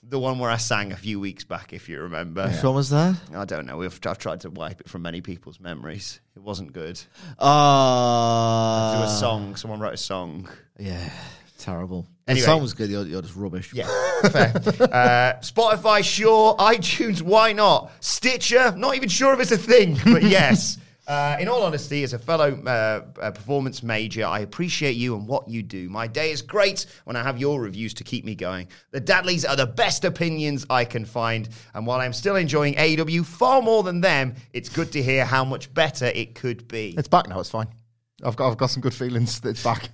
[0.02, 2.48] The one where I sang a few weeks back, if you remember.
[2.48, 3.14] Which one was that?
[3.32, 3.76] I don't know.
[3.76, 6.20] We've, I've tried to wipe it from many people's memories.
[6.34, 7.00] It wasn't good.
[7.38, 9.54] Uh, Do a song.
[9.54, 10.48] Someone wrote a song.
[10.80, 11.10] Yeah,
[11.60, 12.06] terrible.
[12.26, 12.40] Anyway.
[12.40, 12.90] The song was good.
[12.90, 13.72] You're, you're just rubbish.
[13.72, 13.86] Yeah,
[14.30, 14.52] fair.
[14.80, 16.56] uh, Spotify, sure.
[16.56, 17.92] iTunes, why not?
[18.00, 20.78] Stitcher, not even sure if it's a thing, but yes.
[21.06, 25.26] Uh, in all honesty, as a fellow uh, uh, performance major, I appreciate you and
[25.26, 25.88] what you do.
[25.88, 28.68] My day is great when I have your reviews to keep me going.
[28.92, 33.24] The Dadleys are the best opinions I can find, and while I'm still enjoying AEW
[33.24, 36.94] far more than them, it's good to hear how much better it could be.
[36.96, 37.40] It's back now.
[37.40, 37.66] It's fine.
[38.22, 39.88] I've got I've got some good feelings that it's back.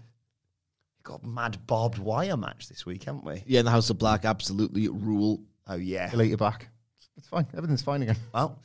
[1.06, 3.40] Got mad barbed wire match this week, haven't we?
[3.46, 5.40] Yeah, in the House of Black, absolutely rule.
[5.68, 6.12] Oh yeah.
[6.12, 6.68] Elite are back.
[7.16, 7.46] It's fine.
[7.56, 8.16] Everything's fine again.
[8.34, 8.58] Well,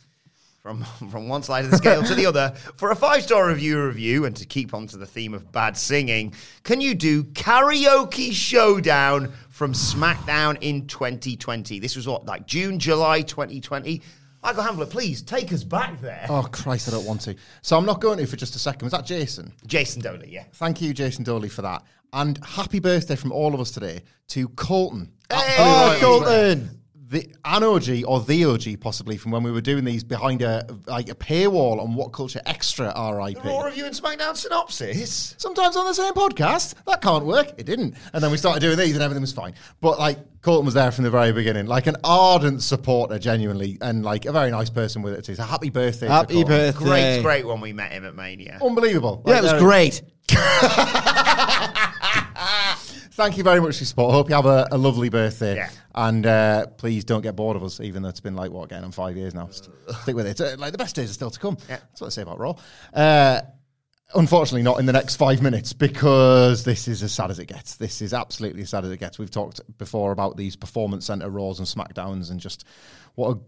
[0.60, 3.86] from from one side of the scale to the other, for a five star review
[3.86, 6.34] review, and to keep on to the theme of bad singing,
[6.64, 11.78] can you do karaoke showdown from SmackDown in 2020?
[11.78, 14.02] This was what like June, July 2020.
[14.42, 16.26] Michael Hamflett, please take us back there.
[16.28, 17.36] Oh Christ, I don't want to.
[17.62, 18.88] So I'm not going to for just a second.
[18.88, 19.54] Was that Jason?
[19.68, 20.46] Jason Doley, yeah.
[20.54, 21.84] Thank you, Jason Doley, for that.
[22.14, 25.14] And happy birthday from all of us today to Colton.
[25.30, 25.56] Hey!
[25.60, 26.81] Oh, Colton!
[27.12, 30.66] The an OG or the OG possibly from when we were doing these behind a
[30.88, 33.44] like a paywall on What Culture Extra RIP.
[33.44, 35.36] The Raw review and SmackDown synopsis.
[35.38, 36.76] Sometimes on the same podcast.
[36.86, 37.50] That can't work.
[37.58, 37.96] It didn't.
[38.14, 39.56] And then we started doing these and everything was fine.
[39.82, 44.06] But like Colton was there from the very beginning, like an ardent supporter, genuinely, and
[44.06, 45.36] like a very nice person with it too.
[45.36, 46.08] So happy birthday.
[46.08, 46.48] Happy Colton.
[46.50, 46.86] birthday.
[46.86, 48.58] Great, great when we met him at Mania.
[48.64, 49.22] Unbelievable.
[49.28, 50.02] Yeah, Like, it was there- great.
[53.14, 54.12] Thank you very much for your support.
[54.12, 55.56] I hope you have a, a lovely birthday.
[55.56, 55.70] Yeah.
[55.94, 58.86] And uh, please don't get bored of us, even though it's been like, what, getting
[58.86, 59.50] on five years now.
[59.50, 60.40] St- Stick with it.
[60.40, 61.58] Uh, like, the best days are still to come.
[61.68, 61.78] Yeah.
[61.78, 62.56] That's what I say about Raw.
[62.94, 63.42] Uh,
[64.16, 67.76] unfortunately, not in the next five minutes because this is as sad as it gets.
[67.76, 69.20] This is absolutely as sad as it gets.
[69.20, 72.64] We've talked before about these performance center Raws and SmackDowns and just
[73.16, 73.40] what a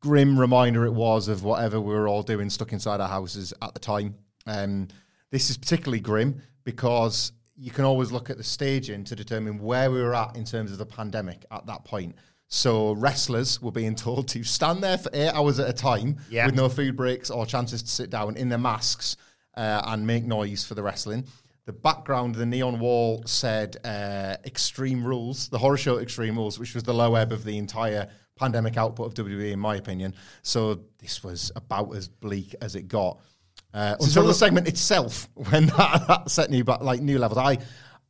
[0.00, 3.74] grim reminder it was of whatever we were all doing stuck inside our houses at
[3.74, 4.14] the time.
[4.46, 4.88] Um,
[5.30, 7.32] this is particularly grim because
[7.62, 10.72] you can always look at the staging to determine where we were at in terms
[10.72, 12.14] of the pandemic at that point.
[12.48, 16.46] So wrestlers were being told to stand there for eight hours at a time Yeah.
[16.46, 19.16] with no food breaks or chances to sit down in their masks
[19.56, 21.24] uh, and make noise for the wrestling.
[21.66, 26.74] The background, the neon wall said uh, Extreme Rules, the horror show Extreme Rules, which
[26.74, 30.14] was the low ebb of the entire pandemic output of WWE, in my opinion.
[30.42, 33.20] So this was about as bleak as it got.
[33.74, 37.58] Uh, until the segment itself, when that, that set new ba- like new levels, I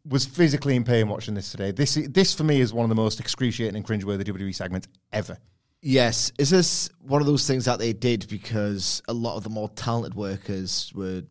[0.04, 1.70] was physically in pain watching this today.
[1.70, 5.38] This this for me is one of the most excruciating and cringeworthy WWE segments ever.
[5.82, 6.32] Yes.
[6.38, 9.68] Is this one of those things that they did because a lot of the more
[9.70, 11.24] talented workers were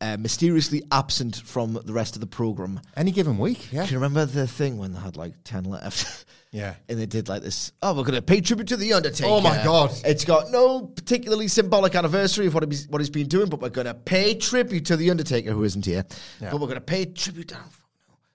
[0.00, 2.80] uh, mysteriously absent from the rest of the program?
[2.96, 3.84] Any given week, yeah.
[3.84, 6.26] Can you remember the thing when they had like 10 left?
[6.52, 6.74] Yeah.
[6.88, 9.30] and they did like this, oh, we're going to pay tribute to The Undertaker.
[9.30, 9.92] Oh my God.
[10.04, 13.68] It's got no particularly symbolic anniversary of what, he's, what he's been doing, but we're
[13.68, 16.04] going to pay tribute to The Undertaker, who isn't here.
[16.40, 16.50] Yeah.
[16.50, 17.58] But we're going to pay tribute to.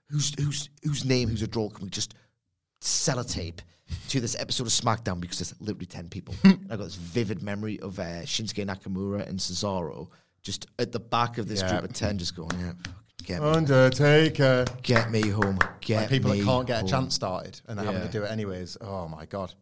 [0.10, 2.16] Who's, who's, whose name, who's a draw can we just
[2.80, 3.60] sellotape
[4.10, 6.36] to this episode of SmackDown because there's literally 10 people.
[6.46, 10.08] I've got this vivid memory of uh, Shinsuke Nakamura and Cesaro
[10.46, 11.72] just at the back of this Yeah.
[11.72, 12.72] group of 10 just going, yeah,
[13.24, 14.64] get me, Undertaker.
[14.84, 15.60] get me home.
[15.82, 18.24] Get Like people me that can't get a chance started and they're having to do
[18.24, 18.78] it anyways.
[18.80, 19.54] Oh my god.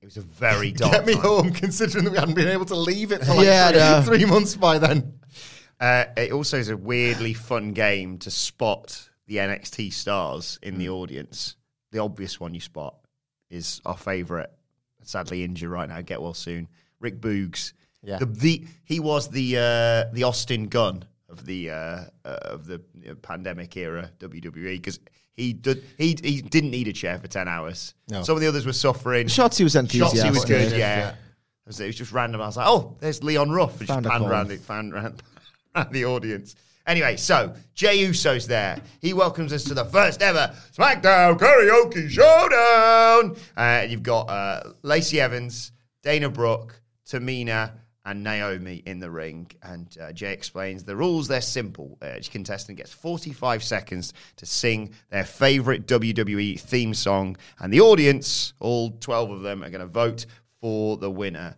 [0.00, 0.92] It was a very dark.
[0.92, 1.22] Get me time.
[1.22, 4.02] home, considering that we hadn't been able to leave it for like Yeah, three, know.
[4.18, 5.18] three months by then.
[5.78, 10.80] Uh, it also is a weirdly fun game to spot the NXT stars in Hmm.
[10.80, 11.56] the audience.
[11.92, 12.96] The obvious one you spot
[13.50, 14.48] is our favourite,
[15.02, 16.00] sadly injured right now.
[16.00, 16.68] Get well soon,
[16.98, 17.72] Rick Boogs.
[18.02, 18.18] Yeah.
[18.18, 22.80] The, the he was the uh, the Austin Gunn of the uh, uh, of the
[23.22, 24.98] pandemic era WWE because
[25.34, 27.94] he did he he didn't need a chair for ten hours.
[28.08, 28.22] No.
[28.22, 29.26] Some of the others were suffering.
[29.26, 30.20] Shotzi was enthusiastic.
[30.22, 30.78] Shotzi was good, Yeah.
[30.78, 31.08] yeah.
[31.10, 31.16] It
[31.66, 32.40] was, it was just random.
[32.40, 33.78] I was like, oh, there's Leon Ruff.
[33.78, 35.22] And Found just panned around, it, found around,
[35.76, 36.56] around the audience.
[36.86, 38.80] Anyway, so Jay Uso's there.
[39.00, 43.36] He welcomes us to the first ever SmackDown Karaoke Showdown.
[43.56, 45.70] Uh, you've got uh, Lacey Evans,
[46.02, 47.72] Dana Brooke, Tamina,
[48.10, 49.48] and Naomi in the ring.
[49.62, 51.28] And uh, Jay explains the rules.
[51.28, 51.96] They're simple.
[52.02, 57.80] Uh, each contestant gets 45 seconds to sing their favorite WWE theme song, and the
[57.80, 60.26] audience, all 12 of them, are going to vote
[60.60, 61.54] for the winner.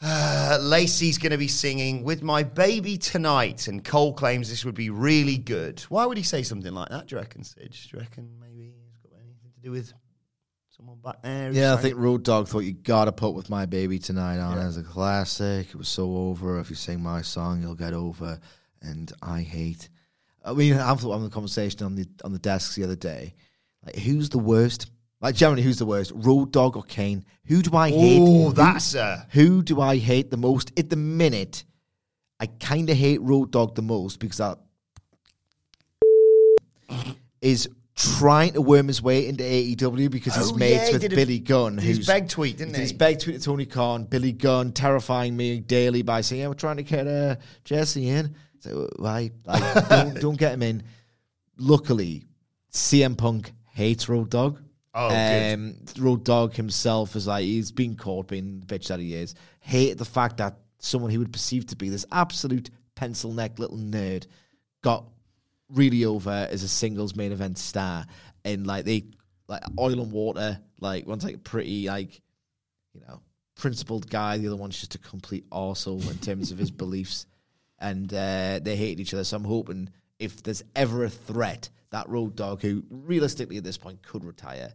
[0.00, 4.74] Uh, Lacey's going to be singing with my baby tonight, and Cole claims this would
[4.74, 5.80] be really good.
[5.88, 7.08] Why would he say something like that?
[7.08, 7.70] Do you reckon, Sid?
[7.70, 9.92] Do you reckon maybe it's got anything to do with
[10.76, 11.50] someone back there?
[11.52, 14.76] Yeah, I think Road Dogg thought you gotta put with my baby tonight on as
[14.76, 15.68] a classic.
[15.68, 16.60] It was so over.
[16.60, 18.38] If you sing my song, you'll get over.
[18.82, 19.88] And I hate.
[20.44, 23.34] I mean, I was having a conversation on the on the desks the other day.
[23.86, 24.90] Like, who's the worst?
[25.22, 26.12] Like, generally, who's the worst?
[26.14, 27.24] Road Dogg or Kane?
[27.46, 28.20] Who do I hate?
[28.20, 31.64] Oh, that's a Who do I hate the most at the minute?
[32.38, 34.58] I kind of hate Road Dogg the most because that
[37.40, 37.66] is
[37.96, 41.12] trying to worm his way into AEW because he's Oh, mates yeah, he with did
[41.12, 41.78] a- Billy Gunn.
[41.78, 42.96] his who's- beg tweet, didn't did His he?
[42.96, 46.76] beg tweet to Tony Khan, Billy Gunn terrifying me daily by saying, "Yeah, we're trying
[46.76, 49.30] to get uh, Jesse in." So why?
[49.44, 50.82] Like, don't, don't get him in.
[51.58, 52.26] Luckily,
[52.72, 54.58] CM Punk hates Road Dogg.
[54.94, 55.54] Oh, good.
[55.54, 59.34] um, Road Dogg himself is like he's been caught being the bitch that he is.
[59.60, 63.76] Hated the fact that someone he would perceive to be this absolute pencil neck little
[63.78, 64.26] nerd
[64.82, 65.04] got
[65.72, 68.06] really over as a singles main event star,
[68.44, 69.04] and like they
[69.48, 70.60] like oil and water.
[70.80, 72.20] Like one's like a pretty like
[72.92, 73.20] you know
[73.56, 77.26] principled guy, the other one's just a complete arsehole in terms of his beliefs,
[77.78, 79.24] and uh, they hate each other.
[79.24, 83.78] So I'm hoping if there's ever a threat, that Road Dogg, who realistically at this
[83.78, 84.72] point could retire,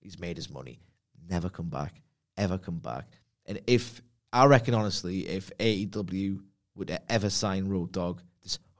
[0.00, 0.80] he's made his money,
[1.28, 2.00] never come back,
[2.36, 3.06] ever come back.
[3.46, 4.00] And if
[4.32, 6.40] I reckon honestly, if AEW
[6.76, 8.20] would ever sign Road Dogg,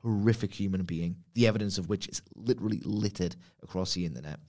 [0.02, 4.40] horrific human being, the evidence of which is literally littered across the internet.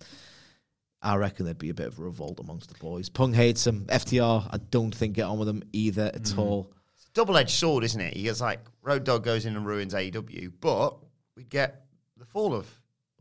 [1.02, 3.10] I reckon there'd be a bit of a revolt amongst the boys.
[3.10, 3.86] Punk hates him.
[3.88, 6.38] FTR, I don't think get on with him either at mm.
[6.38, 6.74] all.
[7.14, 8.16] double edged sword, isn't it?
[8.16, 10.97] He gets like Road Dogg goes in and ruins AEW, but
[11.36, 11.86] we get
[12.18, 12.68] the fall of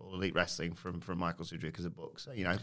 [0.00, 2.18] All Elite Wrestling from from Michael Sidgwick as a book.
[2.18, 2.56] So you know,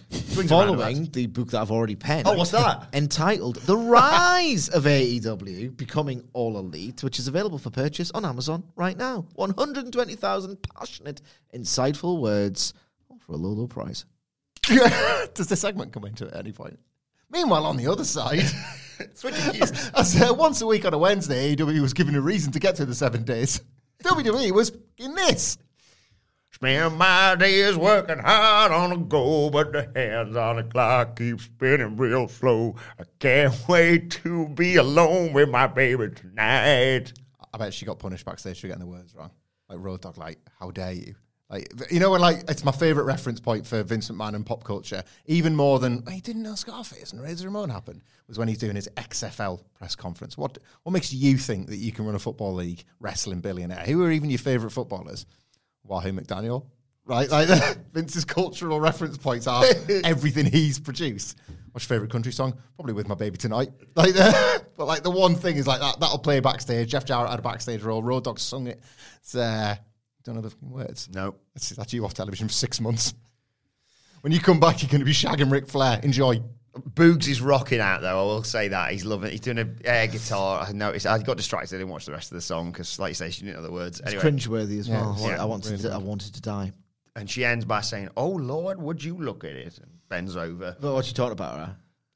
[0.47, 2.27] Following the book that I've already penned.
[2.27, 2.87] Oh, what's that?
[2.93, 8.63] entitled The Rise of AEW Becoming All Elite, which is available for purchase on Amazon
[8.75, 9.25] right now.
[9.35, 11.21] 120,000 passionate,
[11.55, 12.73] insightful words
[13.19, 14.05] for a low, low price.
[15.33, 16.79] Does the segment come into it at any point?
[17.29, 18.43] Meanwhile, on the other side,
[19.13, 19.71] Switching gears.
[19.95, 22.77] as, uh, once a week on a Wednesday, AEW was given a reason to get
[22.77, 23.61] through the seven days.
[24.03, 25.57] WWE was in this.
[26.57, 31.39] Spend my days working hard on a goal, but the hands on the clock keep
[31.39, 32.75] spinning real slow.
[32.99, 37.13] I can't wait to be alone with my baby tonight.
[37.53, 39.29] I bet she got punished backstage for getting the words wrong.
[39.69, 41.13] Like Road Dogg, like, how dare you?
[41.47, 44.63] Like, you know, when like it's my favorite reference point for Vincent McMahon and pop
[44.63, 48.57] culture, even more than he didn't know Scarface and Razor Ramon happened, was when he's
[48.57, 50.39] doing his XFL press conference.
[50.39, 53.85] What what makes you think that you can run a football league wrestling billionaire?
[53.85, 55.27] Who are even your favorite footballers?
[55.87, 56.65] Wahoo McDaniel,
[57.05, 57.29] right?
[57.29, 57.47] Like
[57.93, 59.63] Vince's cultural reference points are
[60.03, 61.37] everything he's produced.
[61.71, 62.57] What's your favorite country song?
[62.75, 63.69] Probably with my baby tonight.
[63.95, 64.15] Like,
[64.77, 66.89] but like the one thing is like that that'll play backstage.
[66.89, 68.01] Jeff Jarrett had a backstage role.
[68.01, 68.81] Road Dogg sung it.
[69.21, 69.75] It's uh,
[70.27, 71.09] don't know the fucking words.
[71.13, 71.35] No.
[71.55, 73.13] That's, that's you off television for six months.
[74.21, 75.99] When you come back, you're going to be shagging Ric Flair.
[76.03, 76.41] Enjoy.
[76.77, 78.19] Boogs is rocking out though.
[78.19, 79.27] I will say that he's loving.
[79.29, 79.31] it.
[79.31, 80.65] He's doing a air guitar.
[80.67, 81.05] I noticed.
[81.05, 81.75] I got distracted.
[81.75, 83.63] I didn't watch the rest of the song because, like you say, she didn't know
[83.67, 83.99] the words.
[83.99, 85.15] It's Anyway, cringeworthy as well.
[85.19, 86.71] Yeah, I wanted, to, I wanted to die.
[87.15, 90.75] and she ends by saying, "Oh Lord, would you look at it?" And bends over.
[90.79, 91.57] But what you talking about,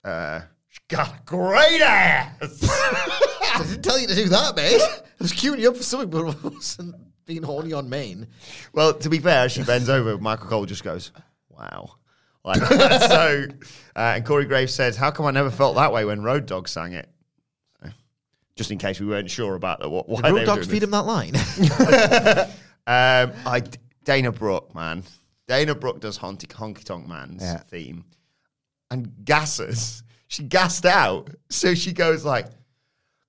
[0.04, 0.10] right?
[0.12, 2.32] Uh, she's got a great ass.
[2.64, 4.82] I didn't tell you to do that, mate.
[4.82, 6.96] I was queuing you up for something, but I wasn't
[7.26, 8.28] being horny on main.
[8.74, 10.18] well, to be fair, she bends over.
[10.18, 11.12] Michael Cole just goes,
[11.50, 11.96] "Wow."
[12.44, 13.46] Like so,
[13.96, 16.68] uh, and Corey Graves says, "How come I never felt that way when Road Dogg
[16.68, 17.08] sang it?"
[18.56, 20.92] Just in case we weren't sure about the, what, why Did Road Dogs feed him
[20.92, 21.34] that line?
[22.88, 23.62] Um, I
[24.06, 25.04] Dana Brooke, man.
[25.48, 27.58] Dana Brooke does Honky Honky Tonk Man's Yeah.
[27.60, 28.06] theme,
[28.90, 30.02] and gasses.
[30.28, 32.48] She gassed out, so she goes like,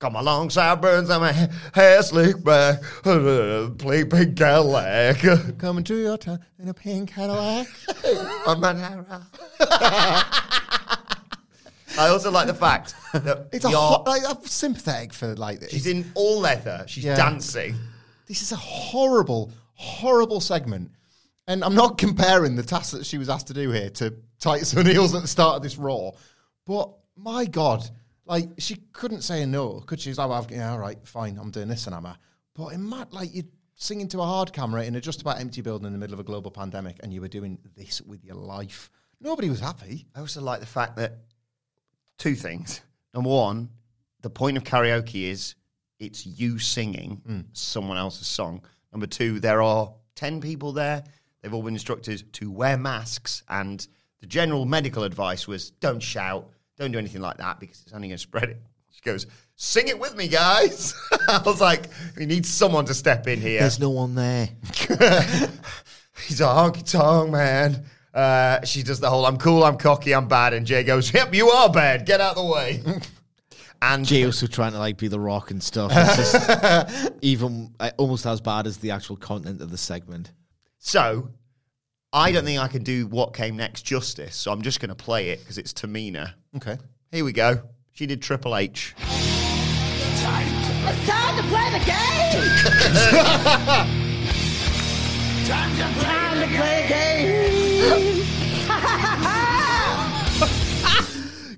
[0.03, 5.95] "Got my long sideburns and my ha- hair slicked back, play pink Cadillac." Coming to
[5.95, 7.69] your town in a pink Cadillac.
[8.49, 8.65] I'm.
[11.99, 15.71] I also like the fact that It's a hot, like, I'm sympathetic for like this.
[15.71, 16.85] she's in all leather.
[16.89, 17.15] She's Yeah.
[17.15, 17.77] dancing.
[18.27, 20.91] This is a horrible, horrible segment.
[21.47, 24.75] And I'm not comparing the task that she was asked to do here to Titus
[24.77, 26.11] O'Neil's at the start of this Raw.
[26.67, 27.89] But my God,
[28.33, 30.09] like she couldn't say a no, could she?
[30.09, 32.19] She's like, well, I've, yeah, all right, fine, I'm doing this and I'm a.
[32.55, 35.61] But in Matt, like you're singing to a hard camera in a just about empty
[35.61, 38.37] building in the middle of a global pandemic and you were doing this with your
[38.37, 38.91] life.
[39.21, 40.07] Nobody was happy.
[40.17, 41.19] I also like the fact that
[42.17, 42.81] two things.
[43.13, 43.69] Number one,
[44.23, 45.55] the point of karaoke is
[45.99, 47.41] it's you singing hmm.
[47.53, 48.65] someone else's song.
[48.93, 51.05] Number two, there are 10 people there.
[51.43, 53.43] They've all been instructed to wear masks.
[53.51, 53.87] And
[54.21, 56.49] the general medical advice was don't shout,
[56.83, 58.61] don't do anything like that because it's only going to spread it.
[58.91, 60.95] She goes, sing it with me, guys.
[61.29, 63.61] I was like, we need someone to step in here.
[63.61, 64.49] There's no one there.
[66.27, 67.85] He's a honky tonk man.
[68.13, 70.53] Uh, she does the whole I'm cool, I'm cocky, I'm bad.
[70.53, 72.05] And Jay goes, Yep, you are bad.
[72.05, 72.83] Get out of the way.
[73.83, 75.91] and Jay also trying to like be the rock and stuff.
[75.95, 80.33] It's just even uh, almost as bad as the actual content of the segment.
[80.79, 81.31] so
[82.15, 84.37] I don't think I can do what came next justice.
[84.37, 86.35] So I'm just going to play it because it's Tamina.
[86.57, 86.77] Okay.
[87.11, 87.63] Here we go.
[87.93, 88.95] She did Triple H.
[88.99, 90.23] It's
[91.09, 91.95] time to play the game!
[95.47, 98.23] time to play the game!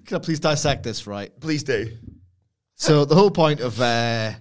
[0.06, 1.32] Can I please dissect this right?
[1.40, 1.96] Please do.
[2.76, 4.32] So the whole point of uh,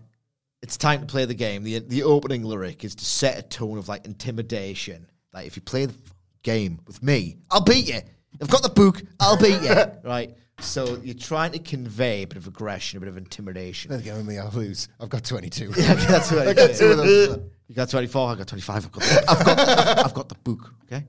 [0.61, 1.63] it's time to play the game.
[1.63, 5.07] The the opening lyric is to set a tone of like intimidation.
[5.33, 5.95] Like if you play the
[6.43, 8.01] game with me, I'll beat you.
[8.41, 9.01] I've got the book.
[9.19, 9.75] I'll beat you.
[10.03, 10.35] right.
[10.59, 13.89] So you're trying to convey a bit of aggression, a bit of intimidation.
[13.89, 14.87] Play the game with me, I'll lose.
[14.99, 15.65] I've got 22.
[15.77, 17.39] yeah, That's what I got two of those.
[17.67, 20.35] You got 24, I got 25, I've got, the, I've, got, I've, I've got the
[20.35, 21.05] book, okay?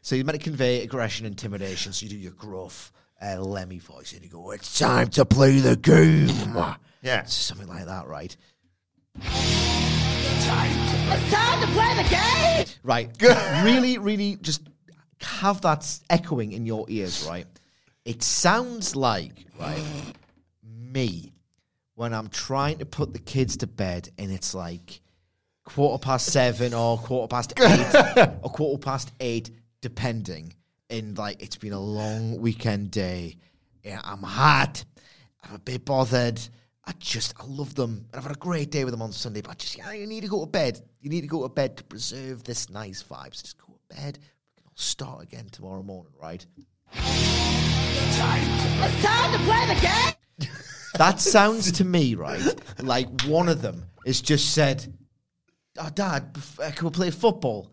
[0.00, 2.92] So you're meant to convey aggression, intimidation, so you do your gruff
[3.22, 6.28] uh, Lemmy voice and you go, it's time to play the game.
[7.02, 7.24] Yeah.
[7.24, 8.36] Something like that, right?
[10.24, 12.66] It's time to play the game!
[12.82, 13.10] Right.
[13.64, 14.62] really, really just
[15.20, 17.46] have that echoing in your ears, right?
[18.04, 19.82] It sounds like, right,
[20.62, 21.32] me
[21.94, 25.00] when I'm trying to put the kids to bed and it's like
[25.64, 29.50] quarter past seven or quarter past eight or quarter past eight,
[29.80, 30.54] depending.
[30.90, 33.36] And like, it's been a long weekend day.
[33.84, 34.84] Yeah, I'm hot.
[35.44, 36.40] I'm a bit bothered.
[36.84, 38.06] I just, I love them.
[38.12, 40.06] And I've had a great day with them on Sunday, but I just, yeah, you
[40.06, 40.80] need to go to bed.
[41.00, 43.34] You need to go to bed to preserve this nice vibe.
[43.34, 44.18] So just go to bed.
[44.18, 46.44] We can all start again tomorrow morning, right?
[46.94, 48.18] It's
[49.04, 50.48] time to play the game!
[50.98, 52.38] That sounds to me, right,
[52.82, 54.92] like one of them has just said,
[55.78, 57.70] oh, Dad, uh, can we play football?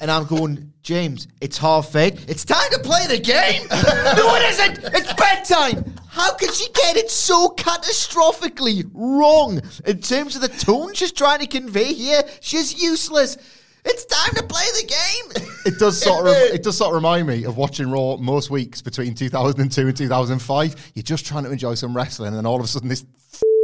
[0.00, 2.24] And I'm going, James, it's half eight.
[2.26, 3.66] It's time to play the game.
[3.70, 4.78] no, it isn't.
[4.94, 5.94] It's bedtime.
[6.14, 11.40] How can she get it so catastrophically wrong in terms of the tone she's trying
[11.40, 12.22] to convey here?
[12.40, 13.36] She's useless.
[13.84, 15.48] It's time to play the game.
[15.66, 18.80] it does sort of it does sort of remind me of watching Raw most weeks
[18.80, 20.92] between 2002 and 2005.
[20.94, 23.04] You're just trying to enjoy some wrestling, and then all of a sudden this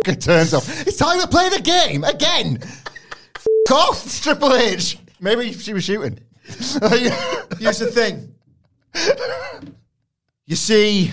[0.09, 0.65] f- turns up.
[0.67, 2.59] It's time to play the game again.
[2.63, 4.99] F- off, Triple H.
[5.21, 6.19] Maybe she was shooting.
[6.43, 8.35] Here's the thing.
[10.47, 11.13] You see,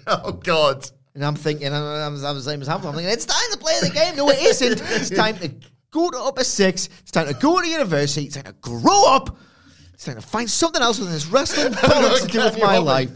[0.06, 0.88] Oh, God.
[1.14, 2.90] And I'm thinking, I'm, I'm, I'm the same as Hamilton.
[2.90, 4.16] I'm thinking, it's time to play the game.
[4.16, 4.82] No, it isn't.
[4.90, 5.48] It's time to
[5.90, 6.88] go to upper six.
[7.02, 8.26] It's time to go to university.
[8.26, 9.36] It's time to grow up.
[9.92, 13.10] It's time to find something else within this wrestling bollocks to do with my life.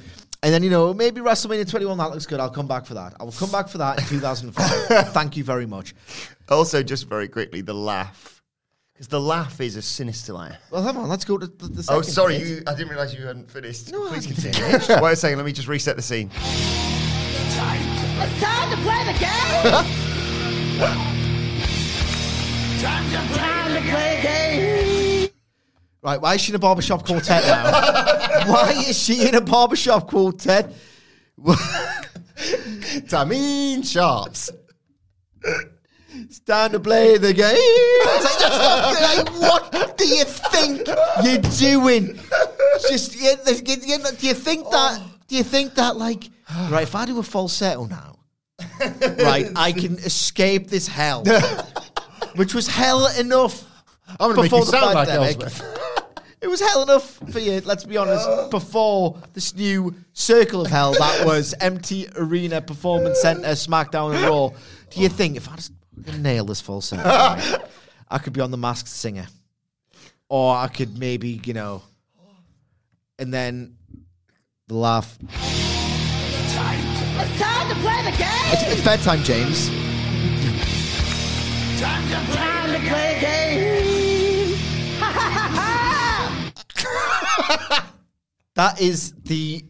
[0.45, 2.39] And then, you know, maybe WrestleMania 21, that looks good.
[2.39, 3.15] I'll come back for that.
[3.19, 5.09] I will come back for that in 2005.
[5.09, 5.95] Thank you very much.
[6.49, 8.38] Also, just very quickly, the laugh.
[8.99, 10.57] Because the laugh is a sinister laugh.
[10.73, 12.49] Well, come on, let's go to the, the Oh, sorry, bit.
[12.49, 13.93] you, I didn't realise you hadn't finished.
[13.93, 14.79] No, Please hadn't continue.
[14.81, 15.01] finished.
[15.01, 16.29] Wait a second, let me just reset the scene.
[16.35, 17.55] It's
[18.41, 19.63] time to play the game.
[22.81, 23.81] time to play the
[24.27, 25.29] game.
[26.03, 27.71] Right, why is she in a barbershop quartet now?
[28.53, 30.75] why is she in a barbershop quartet?
[33.07, 34.51] Tameen Sharps.
[36.25, 37.55] It's time to play the game.
[38.05, 39.03] Like, that's not good.
[39.03, 40.87] Like, what do you think
[41.23, 42.19] you're doing?
[42.89, 45.01] Just you, you, do you think that?
[45.01, 45.11] Oh.
[45.29, 46.31] Do you think that like
[46.71, 46.83] right?
[46.83, 48.19] If I do a falsetto now,
[49.19, 51.25] right, I can escape this hell,
[52.37, 53.65] which was hell enough.
[54.19, 55.43] I'm going to make before you the sound like pandemic.
[55.43, 55.75] Elsbeth.
[56.41, 60.93] It was hell enough for you, let's be honest, before this new circle of hell
[60.93, 64.51] that was Empty Arena Performance Centre, SmackDown and Raw.
[64.91, 65.73] Do you think if I just
[66.05, 67.59] fucking nail this falsetto, right,
[68.09, 69.27] I could be on The Masked Singer?
[70.29, 71.83] Or I could maybe, you know,
[73.19, 73.77] and then
[74.67, 75.19] the laugh.
[75.21, 76.55] It's
[77.41, 78.53] time to play the game.
[78.53, 79.69] It's, it's bedtime, James.
[81.81, 82.79] Time to play the
[83.21, 84.55] game.
[84.99, 85.49] Ha ha ha
[87.65, 87.93] ha.
[88.55, 89.65] That is the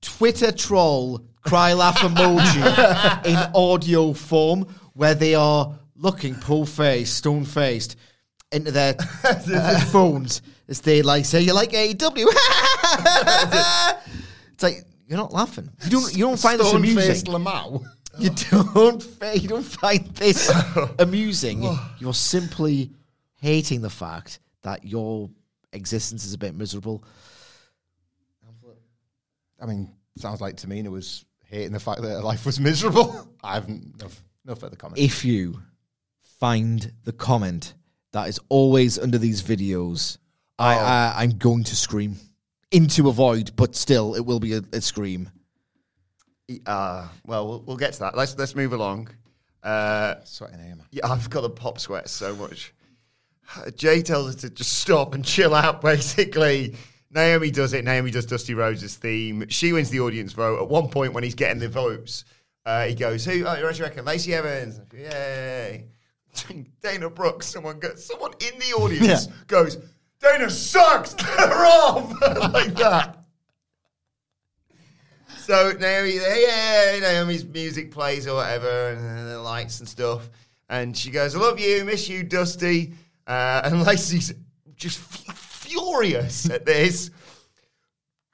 [0.00, 4.66] Twitter troll cry laugh emoji in audio form
[4.98, 7.94] where they are looking full faced, stone faced
[8.50, 12.26] into their uh, phones as they like say, You like AEW?
[14.52, 15.70] it's like you're not laughing.
[15.84, 17.44] You don't you don't find this Stone-faced amusing.
[17.44, 17.84] Lamau.
[18.18, 19.06] You don't
[19.40, 20.52] you don't find this
[20.98, 21.60] amusing.
[21.62, 21.94] Oh.
[22.00, 22.90] You're simply
[23.36, 25.30] hating the fact that your
[25.72, 27.04] existence is a bit miserable.
[29.60, 33.28] I mean, sounds like Tamina was hating the fact that her life was miserable.
[33.44, 34.08] I haven't, no,
[34.44, 34.98] no further comment.
[34.98, 35.60] if you
[36.40, 37.74] find the comment
[38.12, 40.18] that is always under these videos,
[40.58, 42.16] I, I I'm going to scream
[42.70, 45.30] into a void, but still it will be a, a scream.
[46.66, 48.16] Uh, well, well, we'll get to that.
[48.16, 49.08] Let's let's move along.
[49.62, 50.86] Uh, Sweating here, man.
[50.90, 52.72] yeah, I've got the pop sweat so much.
[53.76, 56.76] Jay tells her to just stop and chill out, basically.
[57.10, 57.84] Naomi does it.
[57.84, 59.46] Naomi does Dusty Rhodes' theme.
[59.48, 60.60] She wins the audience vote.
[60.62, 62.24] At one point, when he's getting the votes,
[62.68, 63.46] uh, he goes, "Who?
[63.46, 64.04] Oh, what do you reckon?
[64.04, 64.78] Lacey Evans?
[64.92, 65.86] Yay!"
[66.82, 67.46] Dana Brooks.
[67.46, 68.04] Someone goes.
[68.04, 69.78] Someone in the audience goes,
[70.20, 71.14] "Dana sucks.
[71.14, 72.12] Get her off!"
[72.52, 73.20] like that.
[75.38, 80.28] So Naomi, yeah, Naomi's music plays or whatever, and the lights and stuff.
[80.68, 82.92] And she goes, "I love you, miss you, Dusty."
[83.26, 84.34] Uh, and Lacey's
[84.76, 87.10] just f- furious at this.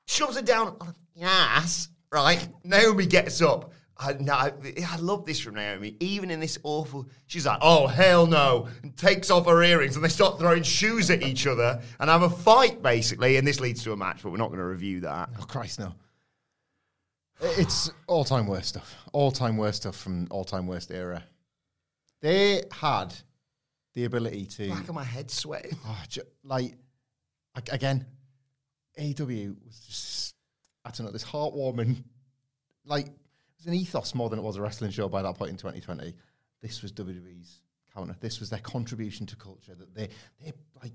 [0.08, 1.88] Shoves her down on the ass.
[2.10, 2.48] Right?
[2.64, 3.72] Naomi gets up.
[3.96, 4.52] I, no, I
[4.88, 5.96] I love this from Naomi.
[6.00, 10.04] Even in this awful, she's like, "Oh hell no!" and takes off her earrings, and
[10.04, 13.36] they start throwing shoes at each other and have a fight basically.
[13.36, 15.30] And this leads to a match, but we're not going to review that.
[15.40, 15.94] Oh, Christ, no.
[17.40, 18.96] It's all time worst stuff.
[19.12, 21.22] All time worst stuff from all time worst era.
[22.20, 23.14] They had
[23.94, 24.70] the ability to.
[24.70, 25.76] Back of my head sweating.
[25.86, 26.74] Oh, ju- like
[27.70, 28.06] again,
[28.98, 30.34] AEW was just
[30.84, 32.02] I don't know this heartwarming,
[32.84, 33.08] like
[33.64, 36.14] was an ethos more than it was a wrestling show by that point in 2020.
[36.60, 37.60] This was WWE's
[37.94, 38.16] counter.
[38.20, 39.74] This was their contribution to culture.
[39.74, 40.08] That they
[40.42, 40.52] they
[40.82, 40.92] like,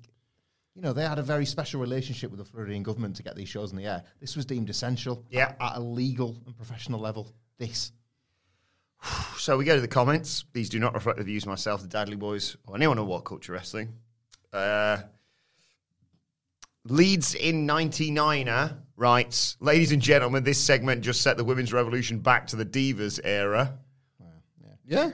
[0.76, 3.50] you know, they had a very special relationship with the Floridian government to get these
[3.50, 4.04] shows in the air.
[4.20, 5.26] This was deemed essential.
[5.30, 5.50] Yeah.
[5.50, 7.32] at, at a legal and professional level.
[7.58, 7.92] This.
[9.38, 10.44] So we go to the comments.
[10.52, 13.24] These do not reflect the views of myself, the Dadley Boys, or anyone on What
[13.24, 13.94] Culture Wrestling.
[14.52, 14.98] Uh,
[16.84, 22.48] Leeds in 99er writes, Ladies and gentlemen, this segment just set the women's revolution back
[22.48, 23.80] to the Divas era.
[24.86, 25.06] Yeah.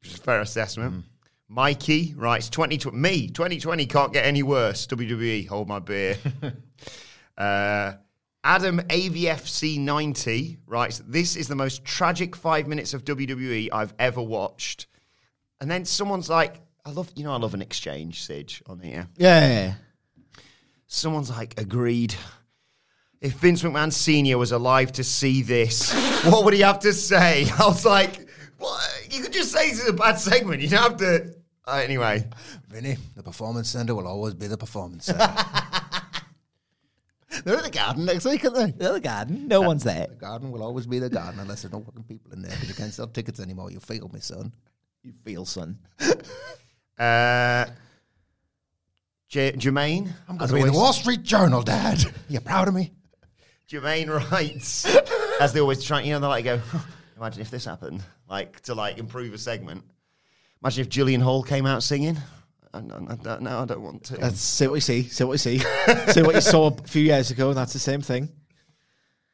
[0.00, 1.04] Which is a fair assessment.
[1.48, 4.86] Mikey writes, 2020, me, 2020 can't get any worse.
[4.86, 6.16] WWE, hold my beer.
[7.38, 7.94] uh,
[8.44, 14.22] Adam AVFC 90 writes, This is the most tragic five minutes of WWE I've ever
[14.22, 14.86] watched.
[15.60, 19.08] And then someone's like, I love, you know, I love an exchange, Sidge, on here.
[19.16, 19.74] Yeah.
[20.86, 22.14] Someone's like, agreed.
[23.20, 24.38] If Vince McMahon Sr.
[24.38, 25.92] was alive to see this,
[26.24, 27.46] what would he have to say?
[27.58, 29.08] I was like, what?
[29.10, 30.62] You could just say this is a bad segment.
[30.62, 31.34] You don't have to.
[31.66, 32.24] Uh, anyway,
[32.68, 35.18] Vinny, the performance center will always be the performance center.
[37.44, 38.70] They're at the garden next week, aren't they?
[38.70, 39.48] They're in the garden.
[39.48, 40.06] No one's there.
[40.08, 42.68] The garden will always be the garden unless there's no fucking people in there because
[42.68, 43.70] you can't sell tickets anymore.
[43.70, 44.52] You feel me, son.
[45.02, 45.78] You feel, son.
[46.98, 47.66] uh,
[49.28, 50.10] J- Jermaine.
[50.28, 52.02] I'm going to be in the Wall Street Journal, Dad.
[52.28, 52.92] You proud of me?
[53.68, 54.86] Jermaine writes,
[55.40, 56.60] as they always try, you know, they like go,
[57.16, 59.84] imagine if this happened, like to like improve a segment.
[60.62, 62.16] Imagine if Jillian Hall came out singing.
[62.72, 64.20] I, I, I, no, I don't want to.
[64.20, 65.02] Let's see what you see.
[65.04, 65.58] See what you see.
[66.08, 68.30] see what you saw a few years ago, and that's the same thing.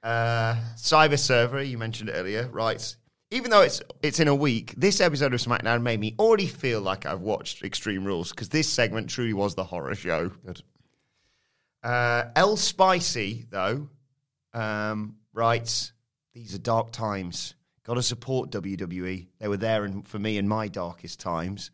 [0.02, 2.96] Uh, Cyber Server, you mentioned earlier, writes,
[3.30, 6.80] even though it's it's in a week, this episode of SmackDown made me already feel
[6.80, 10.30] like I've watched Extreme Rules because this segment truly was the horror show.
[10.44, 10.60] Good.
[11.82, 13.88] Uh, El Spicy, though,
[14.54, 15.92] um, writes,
[16.32, 17.54] these are dark times.
[17.84, 19.26] Got to support WWE.
[19.38, 21.70] They were there in, for me in my darkest times.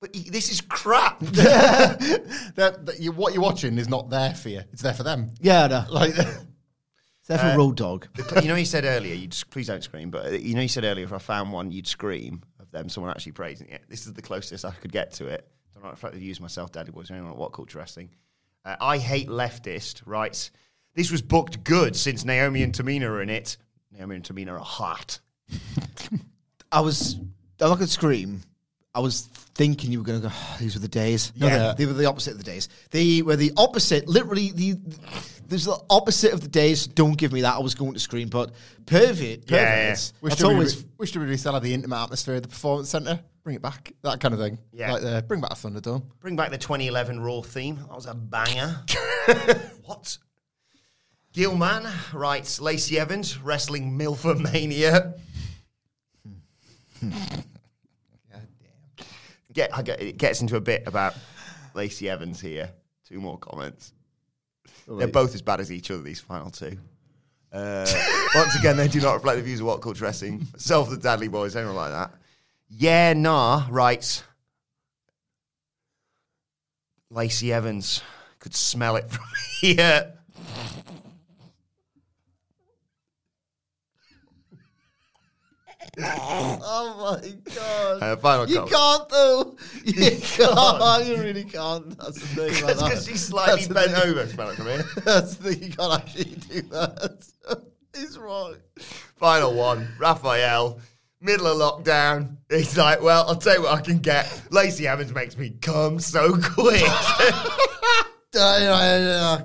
[0.00, 1.20] But y- this is crap.
[2.56, 4.60] That, that you, what you're watching is not there for you.
[4.72, 5.30] It's there for them.
[5.40, 5.84] Yeah, no.
[5.90, 6.14] Like,
[7.26, 8.04] Except for Road Dogg.
[8.42, 10.84] You know, you said earlier, you'd please don't scream, but uh, you know, you said
[10.84, 13.82] earlier, if I found one, you'd scream of them, someone actually praising it.
[13.88, 15.48] This is the closest I could get to it.
[15.70, 18.10] I don't know if I've used myself, Daddy Boys, or anyone at What Culture Wrestling.
[18.62, 20.50] Uh, I hate leftist writes,
[20.94, 23.56] This was booked good since Naomi and Tamina are in it.
[23.92, 25.18] Naomi and Tamina are hot.
[26.72, 27.14] I was.
[27.60, 28.42] I'm not going to scream.
[28.96, 29.22] I was
[29.56, 30.32] thinking you were going to go.
[30.34, 31.32] "Oh, these were the days.
[31.36, 31.72] No, Yeah.
[31.72, 32.68] they, they were the opposite of the days.
[32.90, 34.08] They were the opposite.
[34.08, 34.76] Literally, the
[35.48, 36.86] there's the opposite of the days.
[36.86, 37.54] Don't give me that.
[37.54, 38.52] I was going to scream, but
[38.86, 39.20] pervert.
[39.20, 39.84] Yeah, yeah.
[39.86, 40.12] perverts.
[40.20, 40.76] wish That's to be always.
[40.78, 43.20] re- wish to be resell the intimate atmosphere of the performance centre.
[43.42, 43.92] Bring it back.
[44.02, 44.58] That kind of thing.
[44.72, 44.92] Yeah.
[44.92, 46.02] Like the bring back the Thunderdome.
[46.20, 47.76] Bring back the 2011 Raw theme.
[47.76, 48.80] That was a banger.
[49.84, 50.16] what?
[51.34, 55.18] Gilman writes Lacey Evans wrestling Milfomania.
[59.52, 61.14] Get, I get, it gets into a bit about
[61.74, 62.72] Lacey Evans here.
[63.08, 63.92] Two more comments.
[64.88, 66.76] They're both as bad as each other, these final two.
[67.52, 67.86] Uh,
[68.34, 70.44] once again, they do not reflect the views of what culture wrestling.
[70.56, 72.10] Self the Dadley Boys, anyone like that.
[72.68, 74.24] Yeah, nah, writes
[77.10, 78.02] Lacey Evans
[78.40, 79.24] could smell it from
[79.60, 80.14] here.
[86.66, 88.02] Oh my god!
[88.02, 88.72] Uh, final You comment.
[88.72, 89.56] can't though.
[89.84, 91.06] You can't.
[91.06, 91.96] You really can't.
[91.98, 92.48] That's the thing.
[92.50, 92.88] about That's that.
[92.90, 94.26] because she's slightly That's bent over.
[94.26, 94.84] Smell from here.
[95.04, 95.62] That's the thing.
[95.70, 97.26] You can't actually do that.
[97.94, 98.56] He's wrong.
[99.16, 99.86] Final one.
[99.98, 100.80] Raphael,
[101.20, 102.36] middle of lockdown.
[102.50, 104.26] He's like, well, I'll tell you what I can get.
[104.50, 106.82] Lacey Evans makes me come so quick.
[106.86, 107.56] Oh
[108.32, 108.56] god!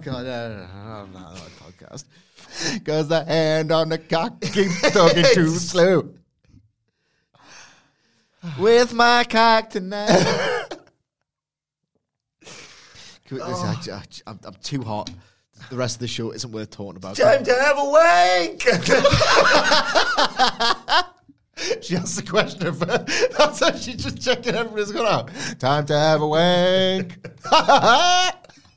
[0.06, 2.06] No, no, no, no, no, podcast.
[2.84, 6.10] Cause the hand on the cock keeps talking too slow.
[8.60, 10.10] With my cock tonight.
[13.32, 15.12] Listen, I- I- I'm, I'm too hot.
[15.70, 17.16] The rest of the show isn't worth talking about.
[17.16, 18.66] Time to have a wank.
[21.82, 22.86] She asked the question of her.
[23.38, 25.30] that's how she's just checking everybody's gone out.
[25.60, 27.22] Time to have a wank.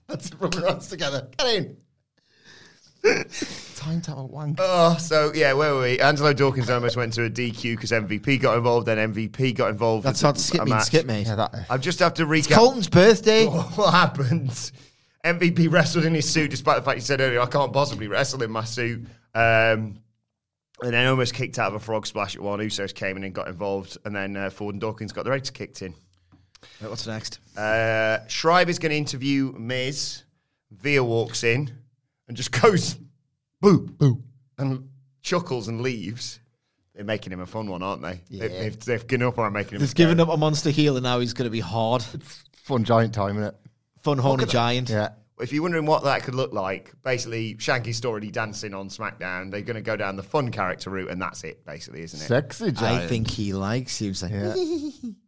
[0.08, 1.28] That's rubbing our hands together.
[1.38, 1.76] Get in.
[3.02, 4.58] Time to have a wank.
[4.60, 5.98] Oh, so yeah, where were we?
[5.98, 8.86] Angelo Dawkins almost went to a DQ because MVP got involved.
[8.86, 10.04] Then MVP got involved.
[10.06, 10.84] That's with not skip a me, match.
[10.84, 11.22] skip me.
[11.22, 12.52] Yeah, that, I just have to recap.
[12.52, 13.46] Colton's birthday.
[13.46, 14.50] what happened?
[15.24, 18.42] MVP wrestled in his suit, despite the fact he said earlier, I can't possibly wrestle
[18.42, 19.04] in my suit.
[19.34, 19.98] Um,
[20.80, 22.60] and then almost kicked out of a frog splash at one.
[22.60, 23.98] Usos came in and got involved.
[24.04, 25.94] And then uh, Ford and Dawkins got their eggs kicked in.
[26.80, 27.40] Right, what's next?
[27.56, 28.38] Uh, is
[28.78, 30.22] going to interview Miz.
[30.70, 31.70] Via walks in
[32.28, 32.96] and just goes,
[33.60, 34.22] boo, boo,
[34.58, 34.88] and
[35.22, 36.38] chuckles and leaves.
[36.94, 38.20] They're making him a fun one, aren't they?
[38.30, 39.80] They- They've, they've given up on making him.
[39.80, 42.04] They've given up a monster heel, and now he's going to be hard.
[42.52, 43.54] fun giant time, isn't it?
[44.02, 44.90] Fun horny giant.
[44.90, 45.10] Yeah.
[45.40, 49.50] If you're wondering what that could look like, basically Shanky's already dancing on SmackDown.
[49.50, 52.24] They're going to go down the fun character route, and that's it, basically, isn't it?
[52.24, 53.02] Sexy giant.
[53.04, 54.08] I think he likes you.
[54.08, 54.54] He's like, Yeah.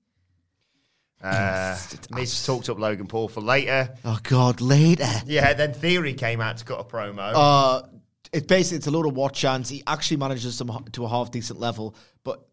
[1.25, 1.77] Uh,
[2.11, 3.91] Miz talked up Logan Paul for later.
[4.05, 5.09] oh god, later.
[5.27, 7.33] Yeah, then Theory came out to cut a promo.
[7.35, 7.83] Uh,
[8.33, 9.70] it's basically it's a load of watch chants.
[9.70, 11.95] He actually manages them to a half decent level,
[12.25, 12.45] but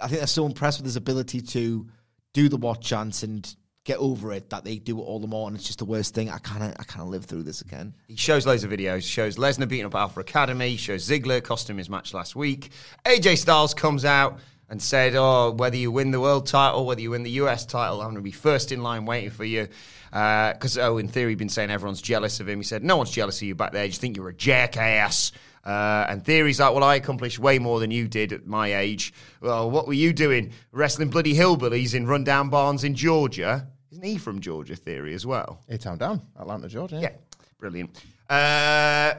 [0.00, 1.86] I think they're so impressed with his ability to
[2.32, 3.54] do the watch chants and
[3.84, 6.14] get over it that they do it all the more, and it's just the worst
[6.14, 6.30] thing.
[6.30, 7.94] I can't, I can't live through this again.
[8.08, 9.02] He shows loads of videos.
[9.02, 10.76] Shows Lesnar beating up Alpha Academy.
[10.76, 12.70] Shows Ziggler cost him his match last week.
[13.04, 14.40] AJ Styles comes out
[14.74, 18.00] and said, "Oh, whether you win the world title, whether you win the US title,
[18.00, 19.68] I'm going to be first in line waiting for you."
[20.10, 22.58] Because oh, in theory, he'd been saying everyone's jealous of him.
[22.58, 23.84] He said, "No one's jealous of you back there.
[23.84, 25.30] You think you're a jackass."
[25.64, 29.14] Uh, and Theory's like, well, I accomplished way more than you did at my age.
[29.40, 30.52] Well, what were you doing?
[30.72, 33.66] Wrestling bloody hillbillies in rundown barns in Georgia?
[33.90, 35.60] Isn't he from Georgia, Theory, as well?
[35.70, 36.98] A town down, Atlanta, Georgia.
[37.00, 37.12] Yeah,
[37.58, 37.98] brilliant.
[38.28, 39.14] Uh,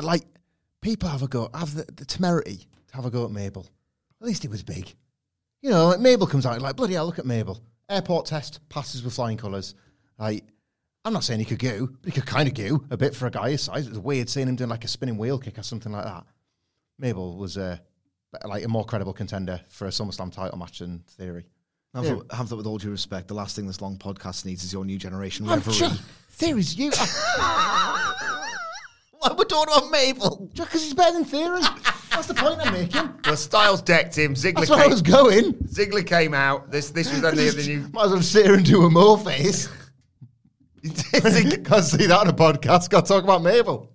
[0.00, 0.22] Like,
[0.82, 3.66] people have a go, have the, the temerity to have a go at Mabel.
[4.20, 4.94] At least it was big.
[5.62, 7.60] You know, like Mabel comes out, like, bloody hell, look at Mabel.
[7.88, 9.74] Airport test, passes with flying colours.
[10.18, 10.44] Like,
[11.04, 13.26] I'm not saying he could go, but he could kind of go a bit for
[13.26, 13.86] a guy his size.
[13.86, 16.24] It was weird seeing him doing like a spinning wheel kick or something like that.
[16.98, 17.78] Mabel was uh,
[18.44, 21.46] like a more credible contender for a SummerSlam title match than Theory.
[21.94, 24.72] Thought, I thought with all due respect, the last thing this long podcast needs is
[24.72, 25.74] your new generation I'm reverie.
[25.74, 25.90] sure.
[26.30, 26.90] Theory's you.
[27.36, 30.50] Why are we're talking about Mabel?
[30.54, 31.60] Because he's better than Theory.
[32.18, 33.14] That's the point I'm making.
[33.24, 34.34] Well, Styles decked him.
[34.34, 35.52] Ziggler That's where I was going.
[35.64, 36.70] Ziggler came out.
[36.70, 37.88] This this was then the, the new.
[37.92, 39.68] Might as well sit here and do a more face.
[40.82, 42.88] Can't see that on a podcast.
[42.88, 43.92] Got to talk about Mabel.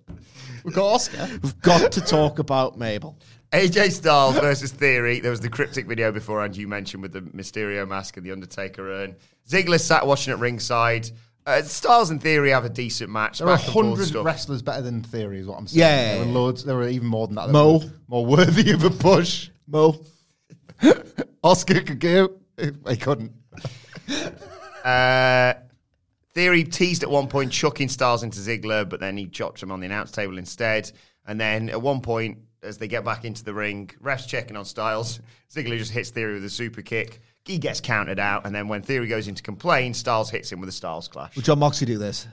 [0.62, 1.28] We've got Oscar.
[1.42, 3.18] We've got to talk about Mabel.
[3.52, 5.20] AJ Styles versus Theory.
[5.20, 8.88] There was the cryptic video beforehand you mentioned with the Mysterio mask and the Undertaker
[8.88, 9.16] urn.
[9.48, 11.10] Ziggler sat watching at ringside.
[11.46, 13.38] Uh, Styles and Theory have a decent match.
[13.38, 15.80] There are back hundred wrestlers better than Theory, is what I'm saying.
[15.80, 16.14] Yeah.
[16.14, 16.64] there were loads.
[16.64, 17.46] There were even more than that.
[17.48, 17.78] that Mo.
[17.78, 19.50] were more worthy of a push.
[19.66, 20.00] Mo.
[21.44, 22.30] Oscar could go.
[22.88, 23.32] He couldn't.
[24.84, 25.54] Uh,
[26.34, 29.80] Theory teased at one point chucking Styles into Ziggler, but then he chopped him on
[29.80, 30.92] the announce table instead.
[31.26, 34.66] And then at one point, as they get back into the ring, refs checking on
[34.66, 35.20] Styles.
[35.50, 37.22] Ziggler just hits Theory with a super kick.
[37.44, 40.60] He gets counted out, and then when Theory goes in to complain, Styles hits him
[40.60, 41.36] with a Styles clash.
[41.36, 42.26] Would Jon Moxley do this?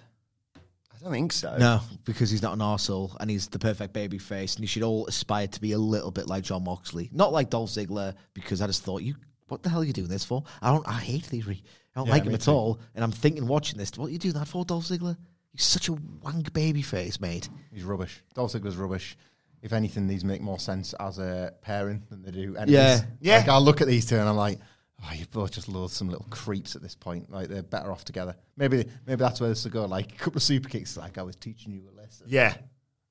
[0.56, 1.58] I don't think so.
[1.58, 4.84] No, because he's not an arsehole and he's the perfect baby face, and you should
[4.84, 7.10] all aspire to be a little bit like Jon Moxley.
[7.12, 9.16] Not like Dolph Ziggler, because I just thought, you,
[9.48, 10.44] what the hell are you doing this for?
[10.62, 11.64] I don't, I hate Theory.
[11.96, 12.52] I don't Yeah, like him at too.
[12.52, 12.80] all.
[12.96, 15.18] And I'm thinking, watching this, what are you doing that for, Dolph Ziggler?
[15.52, 17.50] He's such a wank baby face, mate.
[17.74, 18.24] He's rubbish.
[18.34, 19.18] Dolph Ziggler's rubbish.
[19.62, 22.56] If anything, these make more sense as a pairing than they do.
[22.56, 22.74] Enemies.
[22.74, 23.02] Yeah.
[23.20, 23.38] Yeah.
[23.40, 24.58] Like I look at these two and I'm like,
[25.04, 27.32] oh, you both just loathsome little creeps at this point.
[27.32, 28.36] Like they're better off together.
[28.58, 29.86] Maybe maybe that's where this will go.
[29.86, 30.98] Like a couple of super kicks.
[30.98, 32.28] Like I was teaching you a lesson.
[32.30, 32.56] Yeah.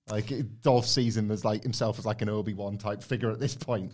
[0.08, 3.30] Like it- Dolph sees him as like himself as like an Obi Wan type figure
[3.30, 3.92] at this point.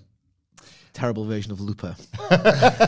[0.92, 1.94] Terrible version of Looper.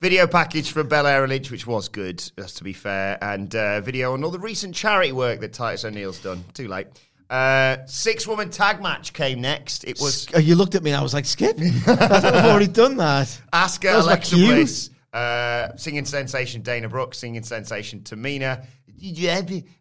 [0.00, 3.80] Video package for Belair and Lynch, which was good, that's to be fair, and uh,
[3.80, 6.44] video on all the recent charity work that Titus O'Neil's done.
[6.54, 6.86] Too late.
[7.30, 9.84] Uh, Six woman tag match came next.
[9.84, 11.58] It was Uh, You looked at me and I was like, Skip?
[11.60, 13.26] I thought I've already done that.
[13.52, 14.36] Asuka, That Alexa.
[14.36, 18.64] Bliss, uh, singing sensation Dana Brooks, singing sensation Tamina,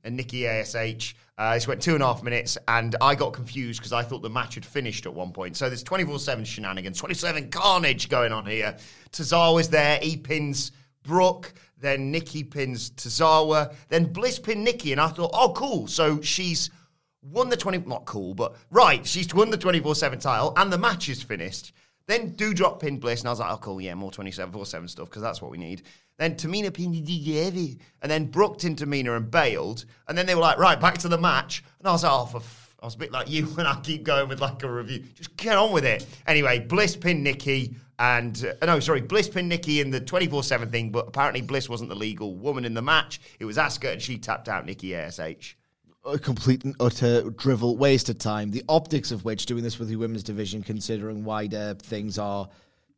[0.03, 1.15] and Nikki ASH.
[1.39, 4.23] Uh, this went two and a half minutes, and I got confused because I thought
[4.23, 5.55] the match had finished at one point.
[5.55, 8.75] So there's 24 7 shenanigans, 27 carnage going on here.
[9.11, 10.71] Tozawa's there, he pins
[11.03, 15.87] Brooke, then Nikki pins Tozawa, then Bliss pinned Nikki, and I thought, oh, cool.
[15.87, 16.71] So she's
[17.21, 20.77] won the 20, not cool, but right, she's won the 24 7 title, and the
[20.77, 21.73] match is finished.
[22.07, 24.87] Then Doudrop pinned Bliss, and I was like, oh, cool, yeah, more 27 4 7
[24.87, 25.83] stuff, because that's what we need.
[26.17, 29.85] Then Tamina pinned Heavy, and then Brooke pinned Tamina and bailed.
[30.07, 31.63] And then they were like, right, back to the match.
[31.79, 32.75] And I was like, oh, for f-.
[32.81, 35.03] I was a bit like you when I keep going with like a review.
[35.15, 36.05] Just get on with it.
[36.27, 40.69] Anyway, Bliss pinned Nikki, and uh, no, sorry, Bliss pinned Nikki in the 24 7
[40.71, 43.19] thing, but apparently Bliss wasn't the legal woman in the match.
[43.39, 45.57] It was Asuka, and she tapped out Nikki ASH.
[46.07, 48.51] A complete and utter drivel waste of time.
[48.51, 52.47] The optics of which doing this with the women's division, considering wider things are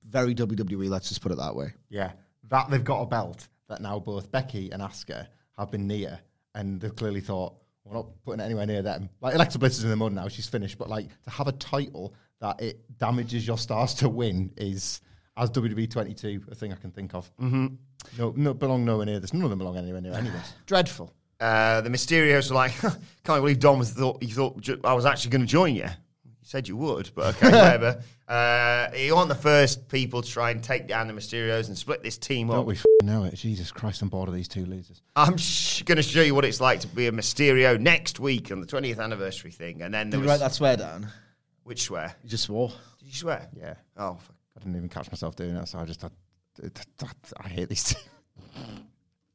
[0.08, 0.90] very WWE.
[0.90, 1.74] Let's just put it that way.
[1.90, 2.12] Yeah,
[2.50, 5.28] that they've got a belt that now both Becky and Asuka
[5.58, 6.20] have been near,
[6.56, 9.10] and they've clearly thought we're not putting it anywhere near them.
[9.22, 10.78] Like Alexa Bliss is in the mud now; she's finished.
[10.78, 15.02] But like to have a title that it damages your stars to win is,
[15.36, 17.30] as WWE 22, a thing I can think of.
[17.38, 17.68] Mm-hmm.
[18.18, 19.34] No, no, belong nowhere near this.
[19.34, 20.54] None of them belong anywhere near any of this.
[20.66, 21.14] Dreadful.
[21.40, 22.98] Uh, the Mysterios were like, can't
[23.42, 25.84] believe Dom thought you thought ju- I was actually going to join you.
[25.84, 28.04] You said you would, but okay, whatever.
[28.28, 32.04] Uh, you aren't the first people to try and take down the Mysterios and split
[32.04, 32.66] this team Don't up.
[32.66, 33.36] we f- know it?
[33.36, 35.02] Jesus Christ, I'm bored of these two losers.
[35.16, 38.52] I'm sh- going to show you what it's like to be a Mysterio next week
[38.52, 39.82] on the 20th anniversary thing.
[39.82, 41.08] And then there Did was you write that swear down?
[41.64, 42.14] which swear?
[42.24, 42.70] You just swore.
[43.00, 43.48] Did you swear?
[43.58, 44.36] Yeah, Oh, fuck.
[44.58, 46.10] I didn't even catch myself doing it, so I just I,
[47.42, 48.00] I hate these two.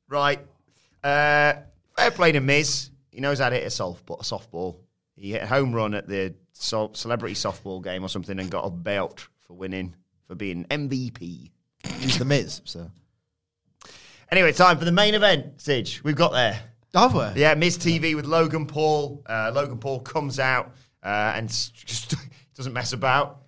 [0.09, 0.41] right.
[1.03, 1.55] Uh,
[1.97, 2.91] fair play to Miz.
[3.11, 4.21] He knows how to hit a softball.
[4.23, 4.77] softball.
[5.17, 8.65] He hit a home run at the so- celebrity softball game or something and got
[8.65, 9.95] a belt for winning
[10.27, 11.51] for being MVP.
[12.01, 12.61] He's the Miz.
[12.65, 12.91] So
[14.31, 16.01] Anyway, time for the main event, Sidge.
[16.03, 16.59] We've got there.
[16.95, 17.41] have we?
[17.41, 19.23] Yeah, Miz TV with Logan Paul.
[19.27, 20.73] Uh, Logan Paul comes out
[21.03, 22.15] uh, and just
[22.57, 23.43] doesn't mess about.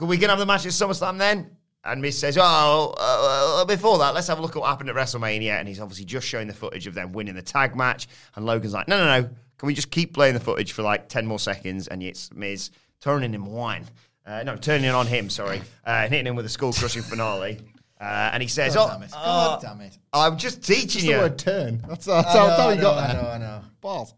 [0.00, 1.56] Are we going to have the match at SummerSlam then?
[1.88, 4.90] And Miz says, oh, uh, uh, before that, let's have a look at what happened
[4.90, 5.58] at WrestleMania.
[5.58, 8.08] And he's obviously just showing the footage of them winning the tag match.
[8.36, 9.30] And Logan's like, no, no, no.
[9.58, 11.88] Can we just keep playing the footage for like 10 more seconds?
[11.88, 12.70] And it's Miz
[13.00, 13.86] turning him wine.
[14.24, 15.58] Uh, no, turning on him, sorry.
[15.86, 17.58] Uh, and hitting him with a skull crushing finale.
[18.00, 19.10] Uh, and he says, oh, damn it.
[19.12, 19.98] uh, God damn it.
[20.12, 21.14] I'm just teaching Just you.
[21.14, 21.82] the word turn.
[21.88, 23.60] That's, that's, how, that's how I he know, got I know, I know.
[23.80, 24.14] Balls.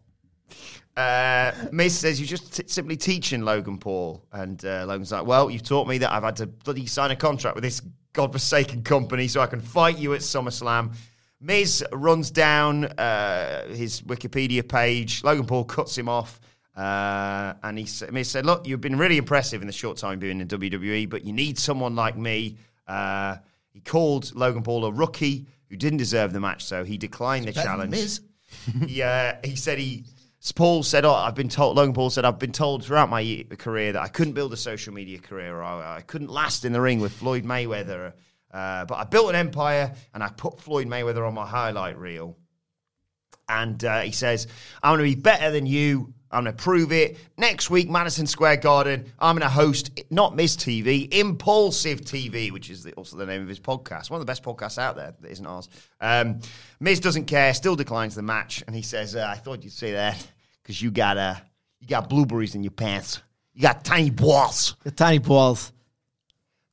[0.97, 5.49] Uh, Miz says you're just t- simply teaching Logan Paul, and uh, Logan's like, "Well,
[5.49, 7.81] you've taught me that I've had to bloody sign a contract with this
[8.13, 10.93] godforsaken company so I can fight you at SummerSlam."
[11.39, 15.23] Miz runs down uh, his Wikipedia page.
[15.23, 16.39] Logan Paul cuts him off,
[16.75, 20.41] uh, and he Miz said, "Look, you've been really impressive in the short time being
[20.41, 22.57] in WWE, but you need someone like me."
[22.87, 23.37] Uh,
[23.73, 27.53] He called Logan Paul a rookie who didn't deserve the match, so he declined the
[27.53, 27.91] challenge.
[27.91, 28.19] Miz.
[28.85, 30.03] he, uh, he said he.
[30.55, 33.93] Paul said, "Oh, I've been told." Logan Paul said, "I've been told throughout my career
[33.93, 36.81] that I couldn't build a social media career, or I, I couldn't last in the
[36.81, 38.13] ring with Floyd Mayweather.
[38.51, 42.37] Uh, but I built an empire, and I put Floyd Mayweather on my highlight reel."
[43.47, 44.47] And uh, he says,
[44.81, 46.13] I'm going to be better than you.
[46.31, 47.17] I'm going to prove it.
[47.37, 52.69] Next week, Madison Square Garden, I'm going to host not Miss TV, Impulsive TV, which
[52.69, 54.09] is the, also the name of his podcast.
[54.09, 55.67] One of the best podcasts out there that isn't ours.
[55.99, 56.39] Um,
[56.79, 58.63] Miz doesn't care, still declines the match.
[58.65, 60.25] And he says, uh, I thought you'd say that
[60.63, 61.35] because you got uh,
[61.79, 63.21] you got blueberries in your pants.
[63.53, 64.75] You got tiny balls.
[64.83, 65.73] The tiny balls.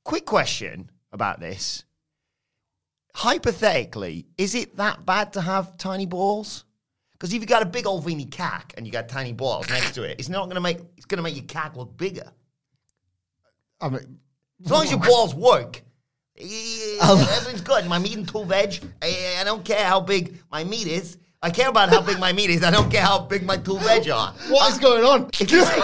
[0.05, 1.85] Quick question about this.
[3.15, 6.65] Hypothetically, is it that bad to have tiny balls?
[7.19, 9.93] Because if you got a big old veiny cack and you got tiny balls next
[9.95, 12.31] to it, it's not going to make it's going to make your cack look bigger.
[13.81, 14.19] I mean,
[14.65, 15.83] As long as your balls work,
[16.39, 17.87] eh, everything's good.
[17.87, 18.81] My meat and tool veg.
[19.03, 21.17] I, I don't care how big my meat is.
[21.43, 22.65] I care about how big my meat is.
[22.65, 24.33] I don't care how big my tool veg are.
[24.49, 25.31] what is going on?
[25.41, 25.81] If you say,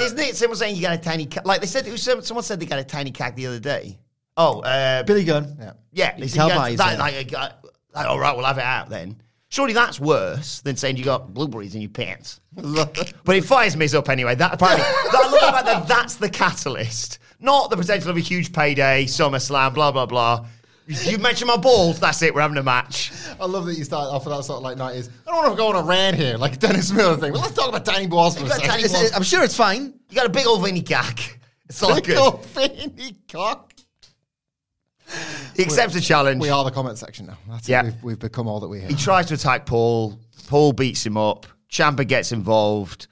[0.00, 1.44] isn't it someone saying you got a tiny cack?
[1.44, 3.58] Like they said, it was some- someone said they got a tiny cack the other
[3.58, 3.98] day.
[4.36, 5.56] Oh, uh, Billy Gunn.
[5.58, 5.72] Yeah.
[5.92, 7.50] yeah, You they can said got by that, like, uh,
[7.92, 9.20] like, all right, we'll have it out then.
[9.50, 12.40] Surely that's worse than saying you got blueberries in your pants.
[12.54, 14.34] but it fires me up anyway.
[14.34, 18.16] That apparently, that, I love the fact that that's the catalyst, not the potential of
[18.16, 20.46] a huge payday, SummerSlam, blah blah blah.
[20.86, 22.00] You mentioned my balls.
[22.00, 22.34] That's it.
[22.34, 23.12] We're having a match.
[23.38, 25.10] I love that you start off with that sort of like night is.
[25.26, 27.32] I don't want to go on a rant here, like Dennis Miller thing.
[27.32, 28.68] But let's talk about tiny balls for a second.
[28.68, 29.12] tiny balls.
[29.14, 29.92] I'm sure it's fine.
[30.08, 31.18] You got a big old veiny cock.
[31.68, 32.16] It's all Big good.
[32.16, 33.74] old veiny cock.
[35.56, 36.40] He accepts the challenge.
[36.40, 37.38] We are the comment section now.
[37.48, 37.80] That's Yeah.
[37.80, 37.94] it.
[37.94, 40.18] We've, we've become all that we He tries to attack Paul.
[40.46, 41.46] Paul beats him up.
[41.70, 43.06] Ciampa gets involved.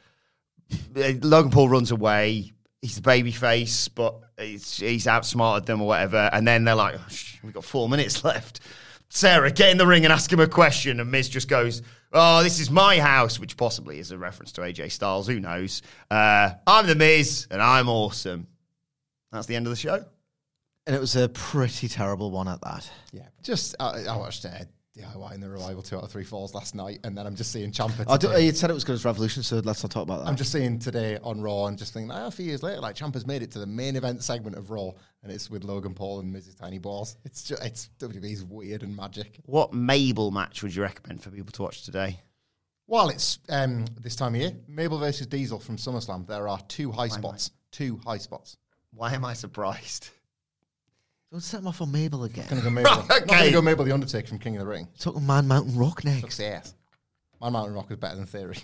[0.97, 2.53] Uh, Logan Paul runs away.
[2.83, 6.29] He's the baby face, but he's, he's outsmarted them or whatever.
[6.33, 8.61] And then they're like, oh, sh- we've got four minutes left.
[9.09, 11.01] Sarah, get in the ring and ask him a question.
[11.01, 11.83] And Miz just goes,
[12.13, 15.27] oh, this is my house, which possibly is a reference to AJ Styles.
[15.27, 15.83] Who knows?
[16.11, 18.47] Uh, I'm the Miz, and I'm awesome.
[19.33, 20.05] That's the end of the show.
[20.87, 22.89] And it was a pretty terrible one at that.
[23.13, 23.27] Yeah.
[23.43, 24.51] Just, I, I watched uh,
[24.97, 27.53] DIY in the Revival 2 out of 3 falls last night, and then I'm just
[27.53, 28.05] seeing Ciampa.
[28.09, 28.47] I do, today.
[28.47, 30.29] you said it was good as Revolution, so let's not talk about that.
[30.29, 32.97] I'm just seeing today on Raw and just thinking, ah, a few years later, like
[32.97, 34.93] Ciampa's made it to the main event segment of Raw,
[35.23, 36.57] and it's with Logan Paul and Mrs.
[36.57, 37.17] Tiny Balls.
[37.25, 39.41] It's just, it's WWE's weird and magic.
[39.45, 42.21] What Mabel match would you recommend for people to watch today?
[42.87, 46.93] Well, it's um, this time of year, Mabel versus Diesel from SummerSlam, there are two
[46.93, 47.51] high spots.
[47.73, 48.57] Two high spots.
[48.93, 50.11] Why am I surprised?
[51.33, 52.47] Don't set him off on Mabel again.
[52.49, 52.91] Gonna go Mabel.
[53.09, 53.27] Not Okay.
[53.27, 54.87] gonna go Mabel the Undertaker from King of the Ring.
[54.99, 56.41] Talking Man Mountain Rock next.
[56.41, 56.75] ass.
[57.41, 58.57] My Mountain Rock is better than Theory.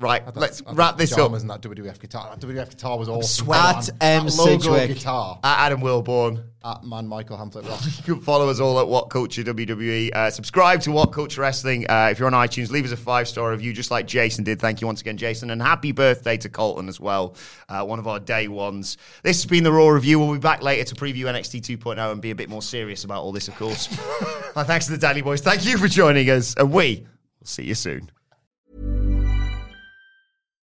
[0.00, 1.32] Right, let's wrap this up.
[1.34, 2.28] And that WWF guitar.
[2.36, 3.48] That WWF guitar was awesome.
[3.52, 4.22] At That M.
[4.24, 4.88] logo Sidgwick.
[4.88, 6.42] guitar At Adam Wilborn.
[6.64, 10.12] at Man Michael Hamflett You can follow us all at What Culture WWE.
[10.12, 11.86] Uh, subscribe to What Culture Wrestling.
[11.88, 14.60] Uh, if you're on iTunes, leave us a five star review, just like Jason did.
[14.60, 15.50] Thank you once again, Jason.
[15.50, 17.36] And happy birthday to Colton as well,
[17.68, 18.96] uh, one of our day ones.
[19.22, 20.18] This has been the Raw Review.
[20.18, 23.22] We'll be back later to preview NXT 2.0 and be a bit more serious about
[23.22, 23.88] all this, of course.
[24.56, 25.40] My thanks to the Danny Boys.
[25.40, 26.56] Thank you for joining us.
[26.56, 27.06] And we
[27.38, 28.10] will see you soon.